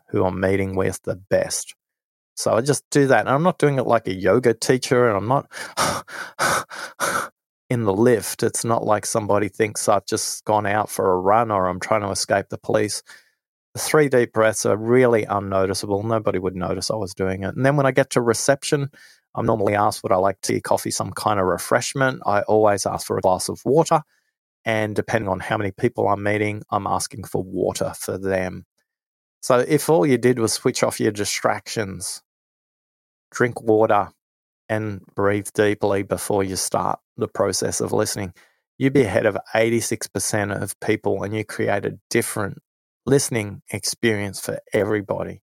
[0.08, 1.74] who I'm meeting with the best?
[2.36, 3.20] So I just do that.
[3.20, 5.50] And I'm not doing it like a yoga teacher, and I'm not
[7.70, 8.42] in the lift.
[8.42, 12.02] It's not like somebody thinks I've just gone out for a run or I'm trying
[12.02, 13.02] to escape the police.
[13.74, 16.02] The three deep breaths are really unnoticeable.
[16.02, 17.56] Nobody would notice I was doing it.
[17.56, 18.90] And then when I get to reception,
[19.34, 22.22] I'm normally asked would I like tea, coffee, some kind of refreshment.
[22.24, 24.02] I always ask for a glass of water.
[24.64, 28.64] And depending on how many people I'm meeting, I'm asking for water for them.
[29.42, 32.22] So if all you did was switch off your distractions,
[33.30, 34.08] drink water,
[34.68, 38.32] and breathe deeply before you start the process of listening,
[38.78, 42.58] you'd be ahead of 86% of people and you create a different
[43.04, 45.42] listening experience for everybody.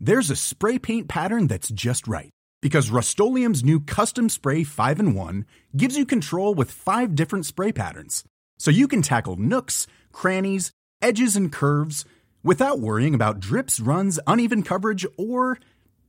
[0.00, 2.30] there's a spray paint pattern that's just right.
[2.62, 5.46] Because Rust new Custom Spray 5 and 1
[5.76, 8.24] gives you control with five different spray patterns.
[8.58, 12.04] So you can tackle nooks, crannies, edges, and curves
[12.42, 15.58] without worrying about drips, runs, uneven coverage, or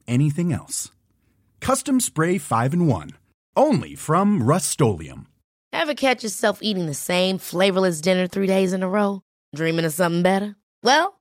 [0.07, 0.91] anything else.
[1.59, 3.11] Custom Spray 5 and 1.
[3.55, 4.81] Only from Rust
[5.73, 9.21] Ever catch yourself eating the same flavorless dinner three days in a row?
[9.55, 10.55] Dreaming of something better?
[10.83, 11.20] Well,